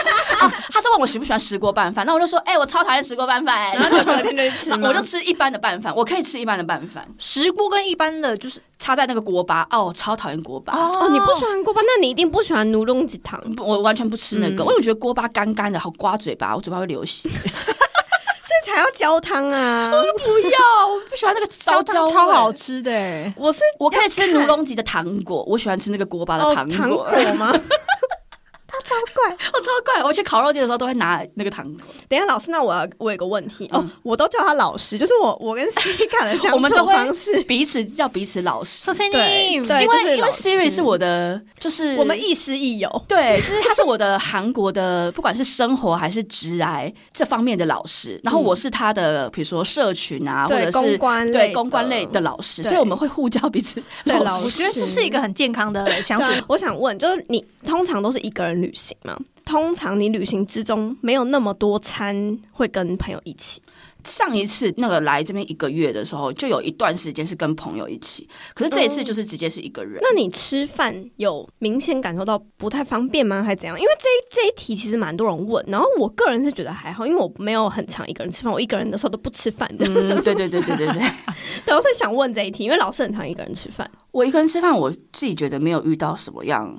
[0.71, 10.73] 他是问我喜不喜欢石锅拌饭，那我就说，哎、我超讨厌石锅拌饭，然后你隔天就去吃 我就吃一般的拌饭，我可以吃一般的拌饭，石锅跟一般的就是插在那个锅巴，哦，我超讨厌锅巴。
[10.73, 17.29] 哦，你不喜欢锅巴，那你一定不喜欢奴弄鸡汤，不我完全不吃那个，嗯因为我觉得锅巴干干的，好刮嘴巴，我嘴巴会流血。
[18.45, 19.91] 所以才要焦汤啊。
[19.91, 22.53] 我不要，我不喜欢那个烧焦超好。
[22.53, 26.77] 吃的欸，我是我可以吃卢龙吉的糖果，我喜欢吃那个锅巴的哦糖果。
[26.77, 27.51] 糖果吗？
[28.95, 29.37] 他 超怪。
[29.53, 31.65] 我超怪，我去烤肉店的时候都会拿那个糖。
[31.73, 31.81] 果。
[32.07, 43.03] 等一下，老师，那我要我有个问题、哦嗯，我都叫他老师，就是我我跟西卡的相处 我们都会方式，彼此叫彼此老师，对因为因为 Siri 是我的，就是我们亦师亦友。
[43.07, 54.45] 对，就是他是我的韩国的，不管是生活还是职癌这方面的老师，然后我是他的，比如说社群啊，或者是公关对公关类的老师，所以我们会互叫彼此老师。
[54.45, 56.43] 我觉得这是一个很健康的相处。
[56.47, 59.17] 我想问，就是你通常都是一个人旅行吗？
[59.45, 63.61] 通常你旅行之中没有那么多餐会跟朋友一起，
[64.03, 69.99] 上一次那个来这边一个月的时候，就有一段时间是跟朋友一起，可是这一次就是直接是一个人。
[70.01, 73.43] 那你吃饭有明显感受到不太方便吗？
[73.43, 73.79] 还是怎样？
[73.79, 79.85] 因为这一这一题其实蛮多人问，然后我个人是觉得还好，因为我没有很常一个人吃饭，我一个人的时候都不吃饭的。
[79.85, 81.01] 嗯，对对对对对对，
[81.65, 83.89] 对，我是想问这一题，因为老师很常一个人吃饭。
[84.09, 86.75] 我一个人吃饭，我自己觉得没有遇到什么样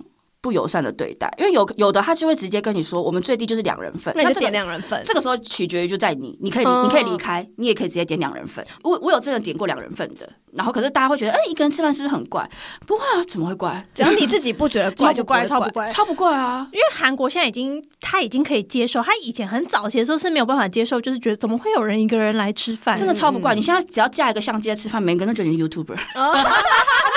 [0.46, 5.02] 不友善的对待，因为有有的他就会直接跟你说，我们最低就是两人份，那你就点两人份。
[5.04, 8.64] 这个时候取决于就在你，你可以、嗯你可以离开，你也可以直接点两人份。
[8.84, 12.48] 我我有真的点过两人份的，然后可是大家会觉得，哎、一个人吃饭是不是很怪？
[12.86, 13.84] 不会啊，怎么会怪？
[13.92, 15.88] 只要你自己不觉得怪，超不怪，超不怪。
[15.88, 16.68] 超不怪啊！
[16.72, 22.96] 因为韩国现在已经，他已经可以接受，他以前很早期的时候是没有办法接受，就是觉得怎么会有人一个人来吃饭？
[22.96, 23.54] 真的超不怪。
[23.54, 25.96] 你现在只要架一个相机在吃饭，每个人都觉得你是 YouTuber，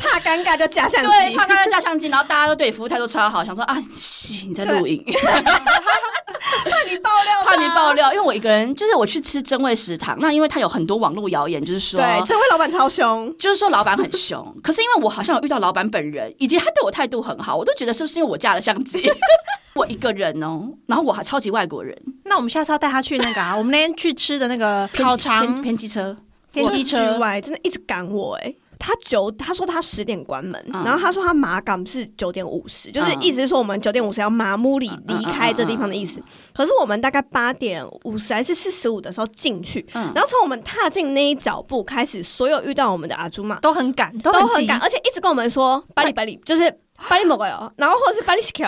[0.00, 1.08] 怕尴尬就加相机。
[1.08, 7.92] 对，怕尴尬架相机，然后大家都对你服务态度超好，想说啊，西你在录影， 怕你爆料，怕你爆。
[7.92, 8.12] 料。
[8.12, 12.00] 因为我一个人，就是我去吃真味食堂，那因为他有很多网络谣言，就是说。
[12.00, 13.34] 对，这位老板超凶。
[13.38, 19.02] 就是说老板很凶，可是因为我好像有遇到老板本人，以及他对我态度很好，我都觉得是不是因为我架了相机，
[19.74, 26.16] 我一个人哦，然后我还超级外国人，那我们下次要带他去那个啊，我们那天去吃的那个烤偏肠偏机车，
[26.52, 30.82] 偏机之车，外，真的一直赶我哎、他九，他说他十点关门，嗯。
[30.82, 33.22] 然后他说他马港是九点五十，就是嗯。
[33.22, 36.20] 意思是说我们九点五十要麻木里嗯离开这地方的意思。
[36.54, 40.10] 可是我们大概八点五十还是四十五的时候进去，嗯。
[40.14, 46.74] 然后从我们踏进那一脚步开始，所有遇到我们的阿朱玛都很赶，都急都很赶，而且一直跟我们说巴里巴里， 就是
[47.08, 48.62] 巴里某个哟，然后或者是巴里西克，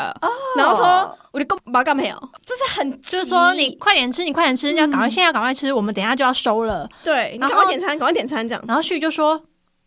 [0.56, 6.88] 然后说我的公马港没有，就是很就是说急你快点吃，你快点吃，你要赶快，现在要赶快吃，我们等一下就要收了。
[7.02, 8.62] 对，你然后赶快点餐，赶快点餐这样。
[8.66, 9.42] 然后旭就说：“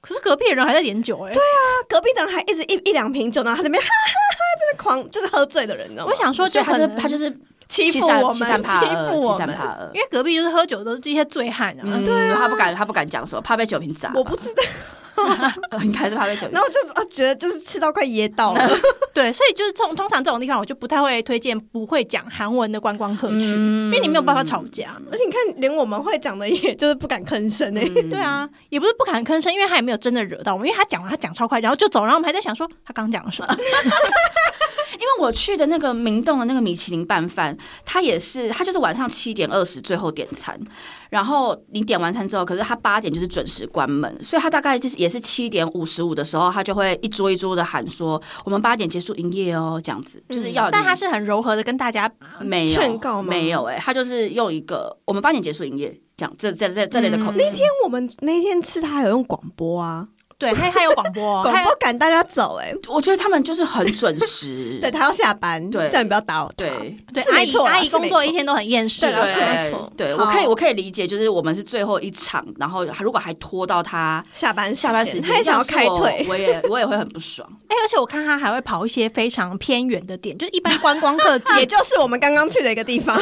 [0.07, 1.57] 可是隔壁的人还在点酒哎、对啊，
[1.89, 6.11] 隔壁的人还一直一一两瓶酒，然后他这边 哈哈哈这边狂就是喝醉的人，你知道吗？
[6.11, 7.35] 我想说所以他就是他就是
[7.67, 9.57] 欺负我们，欺负我们。
[9.93, 11.81] 因为隔壁就是喝酒都是这些醉汉啊。
[11.83, 14.11] 嗯，对他不敢，他不敢讲什么，怕被酒瓶砸。
[14.13, 14.63] 我不知道，
[15.83, 18.69] 应该是怕被酒瓶然后我就啊觉得就是吃到快噎到了。
[19.13, 24.95] 对，所以就是通通常这种地方，我就不太会推荐不会讲韩文的观光客去，嗯因为你没有办法吵架。
[25.11, 33.55] 而且你看，连我们会讲的，也就是不敢吭声哎、嗯对啊，也不是不敢吭声，因为他也没有真的惹到我们，因为他讲完他讲超快，然后就走，然后我们还在想说他刚讲了什么。
[34.95, 40.59] 因为我去的那个明洞的那个米其林拌饭，它也是，它就是晚上七点二十最后点餐，
[41.09, 50.71] 然后你点完餐之后，可是它八点就是准时关门，所以它大概就是也是七点五十五的时候，它就会一桌一桌的喊说，我们八点结束营业哦，这样子，就是要你。
[50.71, 57.37] 但它是很柔和的跟大家没有劝告吗没有哎、他就是用一个我们八点结束营业，这样这这这这类的口气。
[57.37, 60.07] 那天我们那天吃，他还有用广播啊，
[60.37, 66.53] 对他他有广播， 广播赶大家走、哎，我觉得他们就是很准时， 对他要下班，对叫你不要打扰他。
[66.57, 66.97] 对。
[67.13, 77.47] 对阿姨阿姨工作一天都很厌世对没错对，我可以，我可以理解，就是我们是最后一场，然后如果还拖到他下班下班时间，他也想要开腿我，我也我也会很不爽。
[77.69, 83.19] 哎，而且我看他还会跑一些非常偏远的点，就是一般观光客也就是我们刚刚去的一个地方。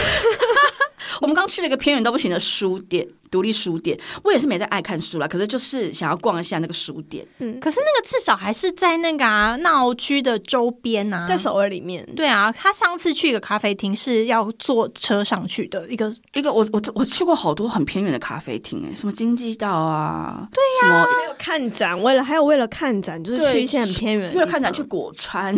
[1.22, 4.00] 我们刚去了一个偏远到不行的书店，独立书店。
[4.24, 7.26] 我也是没在爱看书啦，可是就是想要逛一下那个书店。
[7.40, 7.60] 嗯。
[7.60, 25.56] 可是那个至少还是在那个啊闹区的周边啊，在首尔里面，对啊，他上次去一个咖啡厅是要坐车上去的一个，一个我我我去过好多很偏远的咖啡厅，哎，什么经济道啊，对呀、什么还有看展，为了还有为了看展，就是去一些很偏远为了看展去果川，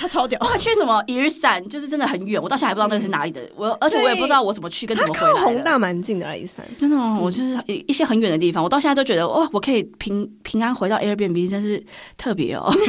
[0.00, 5.38] 他超屌，哇，去什么一日山，就是真的很远，我到现在还不知道那是哪里的，我而且我也不知道我怎么去跟怎他么回来的。
[5.38, 6.64] 靠宏大蛮近的啦，一三。
[6.78, 7.18] 真的吗？
[7.20, 11.82] 我就是一一些很远的地方，我到现在都觉得哇，我可以平平安回到 Airbnb，真是
[12.16, 12.72] 特别哦。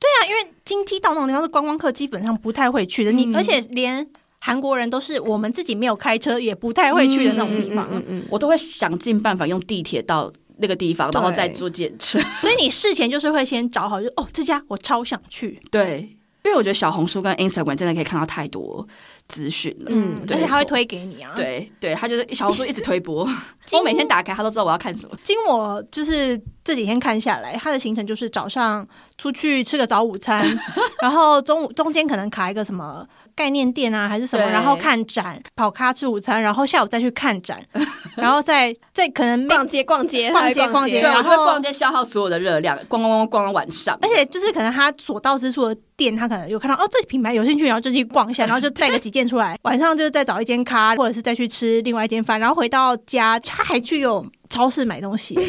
[0.00, 4.04] 对啊，因为金鸡道那种地方是观光客基本上不太会去的，你、嗯而且连
[4.40, 12.20] 韩国人都是我们自己没有开车也不太会去的那种地方，嗯嗯，我都会想尽办法用地铁到那个地方，然后再做检车。
[12.38, 18.86] 所以你事前就是会先找好，就哦这家我超想去，对，因为我觉得小红书跟 Instagram 真的可以看到太多
[19.28, 19.86] 资讯了。
[19.90, 23.28] 嗯而且他会推给你啊。，对对，他就是小红书一直推播，
[23.72, 25.16] 我每天打开，他都知道我要看什么。
[25.24, 28.86] 经我就是这几天看下来，他的行程就是早上
[29.18, 30.44] 出去吃个早午餐，
[31.02, 33.06] 然后中午中间可能卡一个什么
[33.40, 37.58] 概念店啊，还是什么，然后看展，跑咖吃午餐，然后下午再去看展，
[38.14, 43.98] 然后再再可能逛街逛街 逛街逛街然后我就会逛街消耗所有的热量，逛逛逛逛到晚上。
[44.02, 55.34] 而且就是可能他所到之处的店，他可能有看到哦，这品牌有兴趣，然后就去逛一下，然后就带个几件出来，晚上就是再找一间咖，或者是再去吃另外一间饭，然后回到家他还去有超市买东西。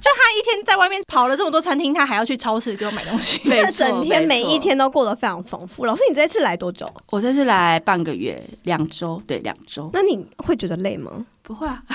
[0.00, 3.40] 就他一天在外面跑了这么多餐厅，他还要去超市给我买东西。
[3.48, 5.84] 没错那整天每一天都过得非常丰富。
[5.84, 6.90] 老师，你这次来多久？
[7.10, 9.90] 我这次来半个月，两周，对，两周。
[9.92, 11.26] 那你会觉得累吗？
[11.42, 11.82] 不会啊，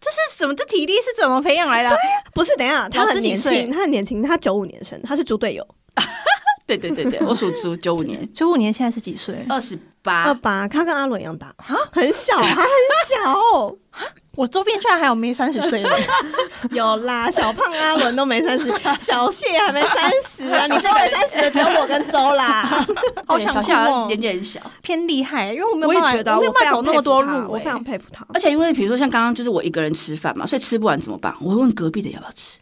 [0.00, 0.54] 这是什么？
[0.54, 1.96] 这体力是怎么培养来的啊？
[2.32, 5.66] 不是，等一下，他很年轻，他很年轻，他九五年生，他是猪队友，
[6.76, 9.44] 对对对对， 我属猪，九五年，九五年现在是几岁？
[9.48, 10.62] 二十八二八。
[10.62, 11.54] 八，他跟阿伦一样大，
[11.92, 12.68] 很小， 他很
[13.08, 13.76] 小，
[14.36, 15.90] 我周边居然还有没三十岁的，
[16.72, 22.84] 有啦，小胖阿伦都没三十，小谢还没三十啊，你周围三十的只有我跟周啦。
[22.86, 22.96] 对
[23.26, 28.26] 好想小谢好像哦年纪很小，偏厉害，因为我没有办法，觉得啊，我没有办法走那么多路、我非欸常佩服他。
[28.34, 31.34] 而且因为比如说像刚刚就是我一个人吃饭嘛，所以吃不完怎么办？
[31.40, 32.58] 我会问隔壁的要不要吃。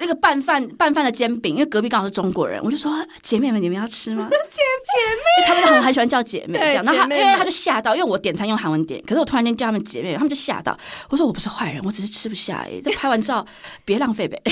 [0.00, 2.92] 那个拌饭拌饭的煎饼，因为隔壁刚好是中国人，我就说
[3.22, 4.28] 姐妹们，你们要吃吗？
[4.30, 6.84] 姐姐妹，他们就很很喜欢叫姐妹这样。
[6.84, 10.76] 对然后他因为他就吓到，因为我点餐用韩文点，可是我突然间叫他们姐妹，他们就吓到。
[11.08, 12.80] 我说我不是坏人，我只是吃不下而已。
[12.80, 13.44] 这拍完照
[13.84, 14.40] 别浪费呗。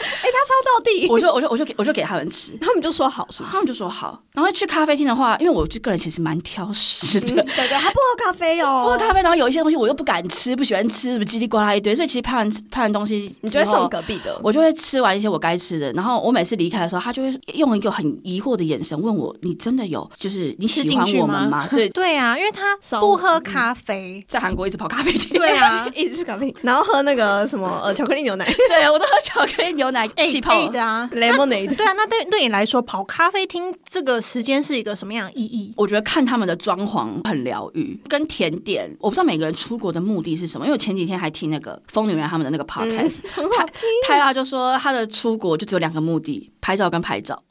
[0.22, 2.52] 哎，他超到地，我就我就我就给我就给他们吃。
[2.60, 3.48] 他们就说好，是吗？
[3.52, 14.38] 他们就说好，然后去咖啡厅的话，因为我这个人其实蛮挑食的，对对，他不喝咖啡哦， 不喝咖啡，然后有一些东西我又不敢吃，不喜欢吃，什么叽里呱啦一堆，所以其实拍完拍完东西你就会送，隔壁的。
[14.42, 24.24] 我就会吃完一些我该吃的，然后我每次离开的时候，他就会用一个很疑惑的眼神问我：“你真的有就是你喜欢我们吗？”对，对啊，因为他不喝咖啡。
[24.26, 30.52] 在韩国一直跑咖啡厅，对啊， 一直去咖啡厅，然后喝那个什么呃巧克力牛奶对我都喝巧克力牛奶气泡。
[30.52, 31.08] A 的啊。
[31.12, 35.72] lemonade，对啊，那对对你来说，跑咖啡厅这个时间是一个什么样的意义？
[35.76, 40.66] 我觉得看他们的装潢很疗愈，跟甜点，我不知道每个人出国的目的是什么。
[40.66, 43.82] 因为我前几天还听那个疯女人他们的那个 podcast，、很好听。
[44.06, 47.42] 泰拉就说他的出国就只有两个目的：拍照跟拍照。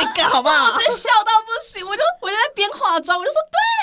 [0.00, 0.72] 一个好不好？
[0.72, 3.36] 我真笑到不行，我就我就在边化妆，我就说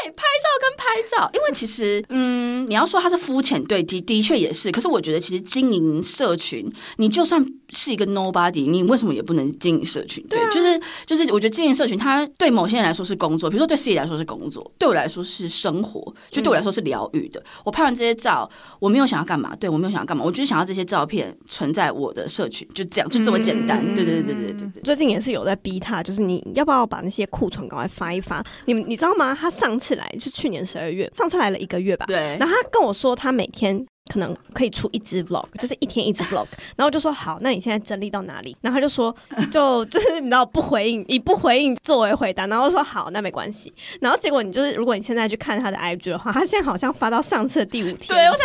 [0.03, 10.26] 对，拍照跟拍照，因为其实嗯，你要说它是肤浅，对的的确也是，可是我觉得其实经营社群，你就算是一个 nobody，你为什么也不能经营社群？
[10.28, 17.43] 对，就是就是我觉得经营社群，它对某些人来说是工作，比如说对 C 来说是工作，对我来说是生活，就对我来说是疗愈的。
[17.63, 18.49] 我拍完这些照，
[18.80, 23.84] 我没有想要干嘛，对我没有想要干嘛，我就是想要这些照片存在我的社群，就这样，就这么简单。
[23.95, 24.84] 对对对对对对对。
[24.84, 28.43] 最近也是有在逼他，就是你要不要把那些库存赶快发一发？
[28.65, 29.38] 你们你知道吗？
[29.39, 32.05] 他上次来是去年十二月，上次来了一个月吧。
[32.07, 36.47] 对，然后他跟我说，他每天可能可以出一支 vlog，就是一天一支 vlog。
[36.76, 38.55] 然后就说好，那你现在整理到哪里？
[38.62, 39.16] 然后他就说
[39.51, 42.47] 就就是你知道不回应，以不回应作为回答。
[42.47, 43.74] 然后说好，那没关系。
[44.01, 48.08] 然后结果你就是如果你现在去看他的 IG 的话，他现在好像发到上次的第五天。
[48.08, 48.43] 对，我在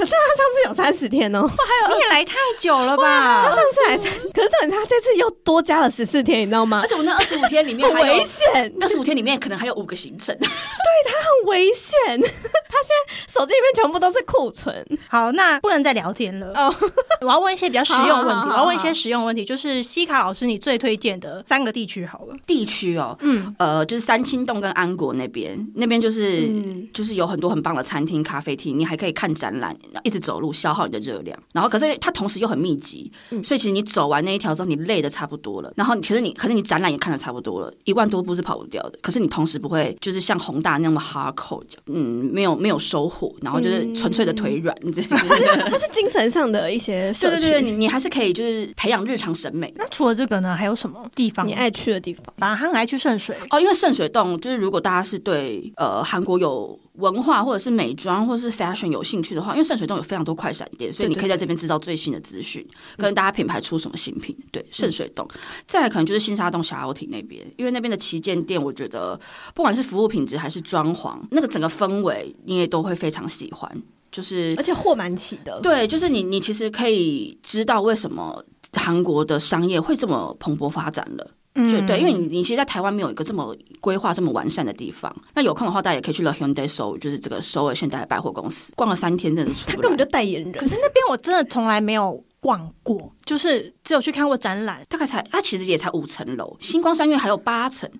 [0.00, 3.42] 可是他上次有三十天哦，你也来太久了吧？
[3.44, 6.88] 他上次来三，可是他这次又多加了十四天，你知道吗而？
[6.88, 11.98] 且我那二十五天里面很还有危险，二十五天里面可能还有五个行程，对他很危险。
[12.70, 14.74] 他现在手机里面全部都是库存
[15.08, 16.50] 好，那不能再聊天了。
[16.54, 16.74] 哦。
[17.20, 22.34] 我要问一些比较实用的问题，好好好我要问一些实用的问题，就是西卡老师你最推荐的三个地区好了。
[22.46, 26.48] 地区哦，嗯，呃，就是三清洞跟安国那边，那边就是、
[26.94, 31.38] 就是有很多很棒的餐厅、咖啡厅，你还可以看展览，一直走路消耗你的热量。
[31.52, 33.10] 然后可是它同时又很密集，
[33.42, 35.72] 所以其实你走完那一条之后，你累的差不多了。
[35.76, 38.98] 然后你其实你可是你展览也看的差不多了，一万多步是跑不掉的。
[39.02, 45.10] 可是你同时不会就是像宏大那么 hardcore，嗯，没有没有收获，然后就是纯粹的腿软这样。
[45.70, 49.72] 它是精神上的一些 对，对对，你你还是可以就是培养日常审美。
[49.76, 51.46] 那除了这个呢，还有什么地方？
[51.46, 52.24] 你爱去的地方。
[52.38, 53.36] 反正他很爱去圣水。
[53.50, 64.36] 哦，因为圣水洞就是如果大家是对呃韩国有文化或者是美妆或者是 fashion 有兴趣的话，因为圣水洞有非常多快闪店，所以你可以在这边知道最新的资讯，跟大家品牌出什么新品。
[64.52, 65.26] 对，圣水洞，
[65.66, 69.18] 再来可能就是新沙洞霞欧亭那边，因为那边的旗舰店，我觉得
[69.54, 73.82] 不管是服务品质还是装潢，那个整个氛围你也都会非常喜欢。
[74.12, 81.30] 就是而且货蛮齐的，对，就是你，你其实可以知道为什么韩国的商业会这么蓬勃发展了。
[81.54, 85.14] 就对，因为你你其实，在台湾没有一个这么规划这么完善的地方。
[85.34, 89.70] 那有空的话，大家也可以去了 Hyundai s o，就是这个首尔现代百货公司，逛了三天，真的出。
[89.70, 90.52] 他根本就代言人。
[90.52, 94.80] 可是那边我真的从来没有逛过，就是只有去看过展览。
[94.88, 97.90] 大概才，它其实也才五层楼，星光三月还有八层，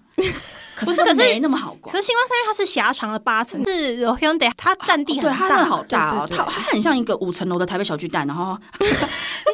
[0.81, 2.01] 可是不是可是没那么好逛可。
[2.01, 8.87] 是星光三月它是狭长的八层，是 Hyundai 它占地很对，大，它真的好大哦，它它很像一个五层楼的台北小巨蛋，然后 你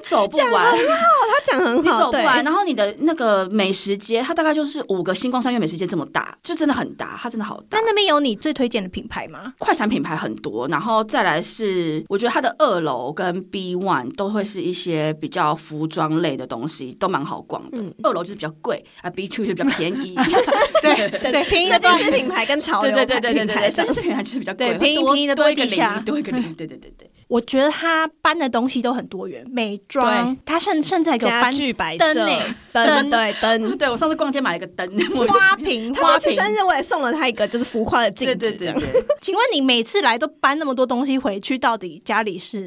[0.04, 7.82] 走不完，他讲很你好，你，走不完，然后你的那个美食街，它大概就是五个星光三月美食街这么大，就真的很大，它真的好大但。
[7.86, 9.52] 那边有你最推荐的品牌吗？
[9.58, 17.78] 快闪品牌很多，然后再来是，我觉得它的二楼跟 B one 都会是一些比较服装类的东西，都蛮好逛的。
[17.78, 20.14] 嗯二楼就是比较贵啊，B two 就比较便宜。
[20.82, 27.10] 对对，设计师品牌跟潮流对对对对设计师品牌就是比较贵，会多多一个零，多一个零，对对对对。
[27.28, 33.78] 我觉得他搬的东西都很多元，美妆，他甚甚至还给我搬具摆设灯欸灯灯对灯。
[33.78, 34.86] 对 我上次逛街买了一个灯，
[35.26, 35.94] 花瓶花瓶。
[35.94, 42.58] 他这次生日我也送了他一个就是浮夸的镜对子，对对对，请问你每次来都搬那么多东西回去，到底家里是？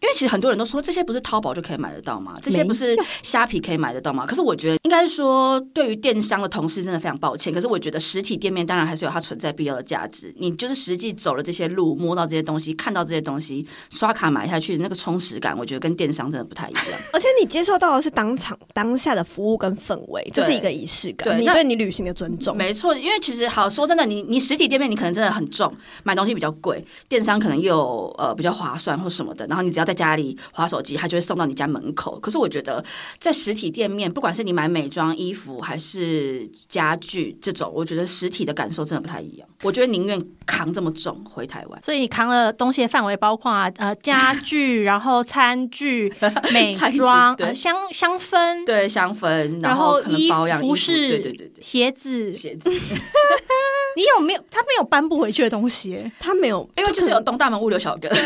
[0.00, 2.34] 因为其实很多人都说这些不是淘宝就可以买得到吗？
[2.42, 4.26] 这些不是 虾皮可以买得到吗？
[4.26, 7.52] 可是我觉得应该是说，对于电商的同事真的非常抱歉。
[7.52, 10.34] 可是我觉得实体店面当然还是有它存在必要的价值。
[10.38, 16.84] 你就是实际走了这些路，摸到这些东西，看到这些东西，刷卡买下去那个充实感，我觉得跟电商真的不太一样。
[17.12, 22.56] 而且你接受到的是当场当下的服务跟氛围，这是一个仪式感，对你对你旅行的尊重。
[22.56, 32.18] 没错，因为其实好说真的，你你实体店面你可能真的很重，买东西比较贵，电商可能又呃比较划算或什么的，然后你只要在家里划手机，它就会送到你家门口。
[32.20, 32.84] 可是我觉得
[33.18, 39.48] 在实体店面，不管是你买美妆、衣服还是家具这种，我觉得实体的感受真的不太一样。
[39.62, 41.82] 我觉得宁愿扛这么重回台湾。
[41.82, 46.12] 所以你扛了东西的范围包括啊，呃，家具，然后餐具、
[46.52, 52.70] 美妆、 呃香香氛，对香氛，然后可能衣保养衣服，服饰、对对对对，鞋子，鞋子，
[53.96, 54.44] 你有没有？
[54.50, 56.10] 他没有搬不回去的东西。
[56.18, 58.08] 他没有，因为就是有东大门物流小哥。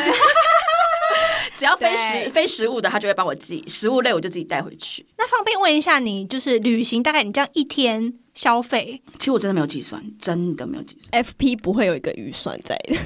[1.58, 5.06] 只要非食非食物的，他就会帮我寄；食物类我就自己带回去。
[5.16, 11.22] 那方便问一下你，就是旅行大概你这样一天消费其实我真的没有计算，真的没有计算。
[11.22, 12.96] FP 不会有一个预算在的，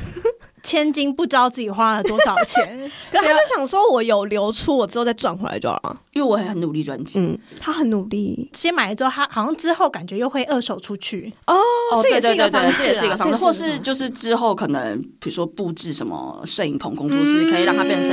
[0.67, 2.67] 千金不知道自己花了多少钱，
[3.13, 5.97] 可是他就想说，我有流出，我之后再赚回来就好了。
[6.13, 7.23] 因为我很努力赚钱。
[7.23, 11.33] 嗯，他很努力先买了之后，他好像之后感觉又会二手出去。
[11.47, 11.55] 哦
[11.93, 18.11] 哦，这也是对对对对，一个方式这也是一个方式，或是就是之后可能比如说布置什么摄影棚、工作室，可以让它变成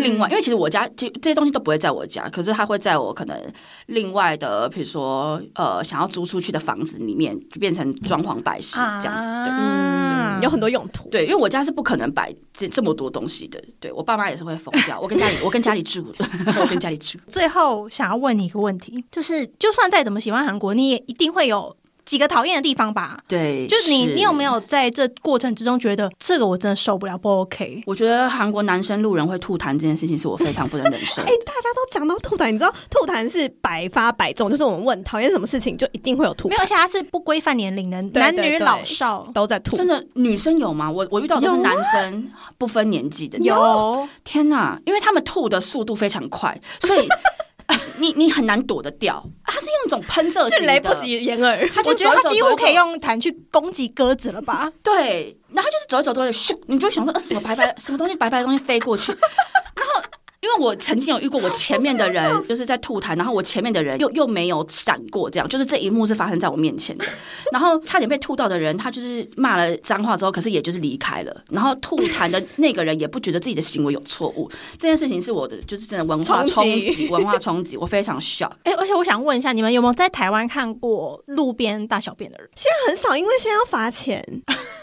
[0.00, 3.36] 另外，因为其实我家就这些东西都不会在我家，可是它会在我可能
[3.90, 9.28] 另外的，比如说呃想要租出去的房子里面，就变成装潢摆饰这样子。
[9.28, 9.50] 对
[10.42, 11.06] 有很多用途。
[11.10, 14.98] 对，因为我家是不可能摆这这么多东西的，对我爸妈也是会疯掉。
[14.98, 16.06] 我跟家里，我跟家里住，
[16.58, 17.18] 我跟家里住。
[17.28, 23.18] 最后想要问你一个问题，就是就算再怎么喜欢韩国，你也一定会有几个讨厌的地方吧。
[23.28, 24.40] 对，就是你，你有没？
[24.40, 27.82] 有在这过程之中觉得这个我真的受不了，不 OK？
[27.86, 31.26] 我觉得韩国男生路人会吐痰这件事情是我非常不能忍受 哎、。
[31.44, 39.76] 大家都讲到吐痰，你知道吐痰是百发百中，就是我们问讨厌什么事情，就一定会有吐没有，而，且他是不规范年龄的，男女老少都在吐。
[39.76, 40.90] 真的，女生有吗？
[40.90, 43.38] 我我遇到的都是男生，不分年纪的。
[43.38, 44.08] 有。
[44.24, 47.06] 天哪，因为他们吐的速度非常快，所以
[47.98, 49.24] 你你很难躲得掉。
[49.44, 54.70] 它是用一种喷射型的，迅雷不及掩耳，他就觉得他几乎可以用弹去攻击鸽子了吧？
[54.82, 59.12] 对，然后就是走一走都会咻，你就想说，呃，什么白白什么东西白白的东西飞过去，
[59.74, 60.02] 然后。
[60.40, 67.04] 因为我曾经有遇过，我前面的人 就是在吐痰，然后我前面的人又又没有闪过，这样就是这一幕是发生在我面前的，
[67.52, 78.50] 然后差点被吐到的人，他就是骂了脏话之后，可是也就是离开了，然后吐痰的那个人也不觉得自己的行为有错误， 这件事情是我的就是真的文化冲击，文化冲击，我非常 shock。
[78.64, 82.48] 哎、而且我想问一下，你们有没有在台湾看过路边大小便的人？
[82.56, 84.24] 现在很少，因为现在要罚钱。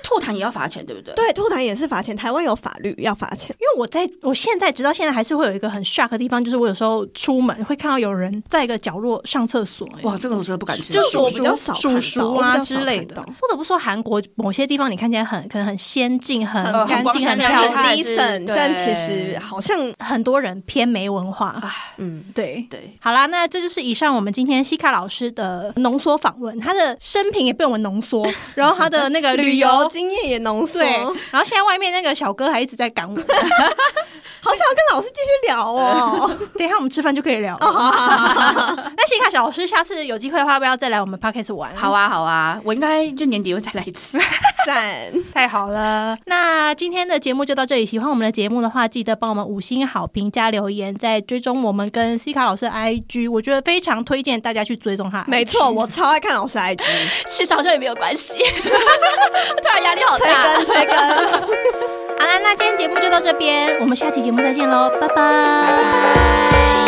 [0.08, 1.14] 吐痰也要罚钱，对不对？
[1.16, 3.54] 对，吐痰也是罚钱，台湾有法律要罚钱。
[3.60, 11.24] 因为我在我现在直到现在还是会有一个很 shock 的地方，就是我有时候出门会看到有人在一个角落上厕所、哎哇，这个我真的不敢接受这个。
[11.26, 21.62] 我比较少叔叔啊之类的，不得不说，韩国某些地方你看起来很可能很先进、很干净、很漂亮，丽它还是 decent，但其实好像很多人偏没文化。
[21.98, 29.68] 嗯，对，对，好啦，那这就是以上我们今天西卡老师的浓缩访问，他的生平也被我们浓缩，然后他的那个旅 旅游。
[29.98, 30.88] 游经验也浓缩，对，
[31.32, 33.16] 然后现在外面那个小哥还一直在赶我，
[34.42, 36.30] 好想要跟老师继续聊哦。
[36.58, 37.66] 等一下我们吃饭就可以聊了。
[37.66, 41.76] 哦， 那西卡小老师下次有机会的话，要不要再来我们 podcast 玩？
[41.76, 44.20] 好啊，好啊，我应该就年底会再来一次。
[44.66, 45.12] 赞。
[45.34, 47.86] 太好了，那今天的节目就到这里。
[47.86, 55.24] 喜欢我们的节目的话，记得帮我们五星好评加留言，再追踪我们跟西卡老师的 IG，我觉得非常推荐大家去追踪他。
[55.28, 56.84] 没错，，我超爱看老师 IG，
[57.30, 60.44] 其实好像也没有关系，突然压力好催大。
[60.44, 60.96] 更催更。
[62.20, 66.87] 好了，那今天节目就到这边，我们下期节目再见喽，拜拜，拜拜。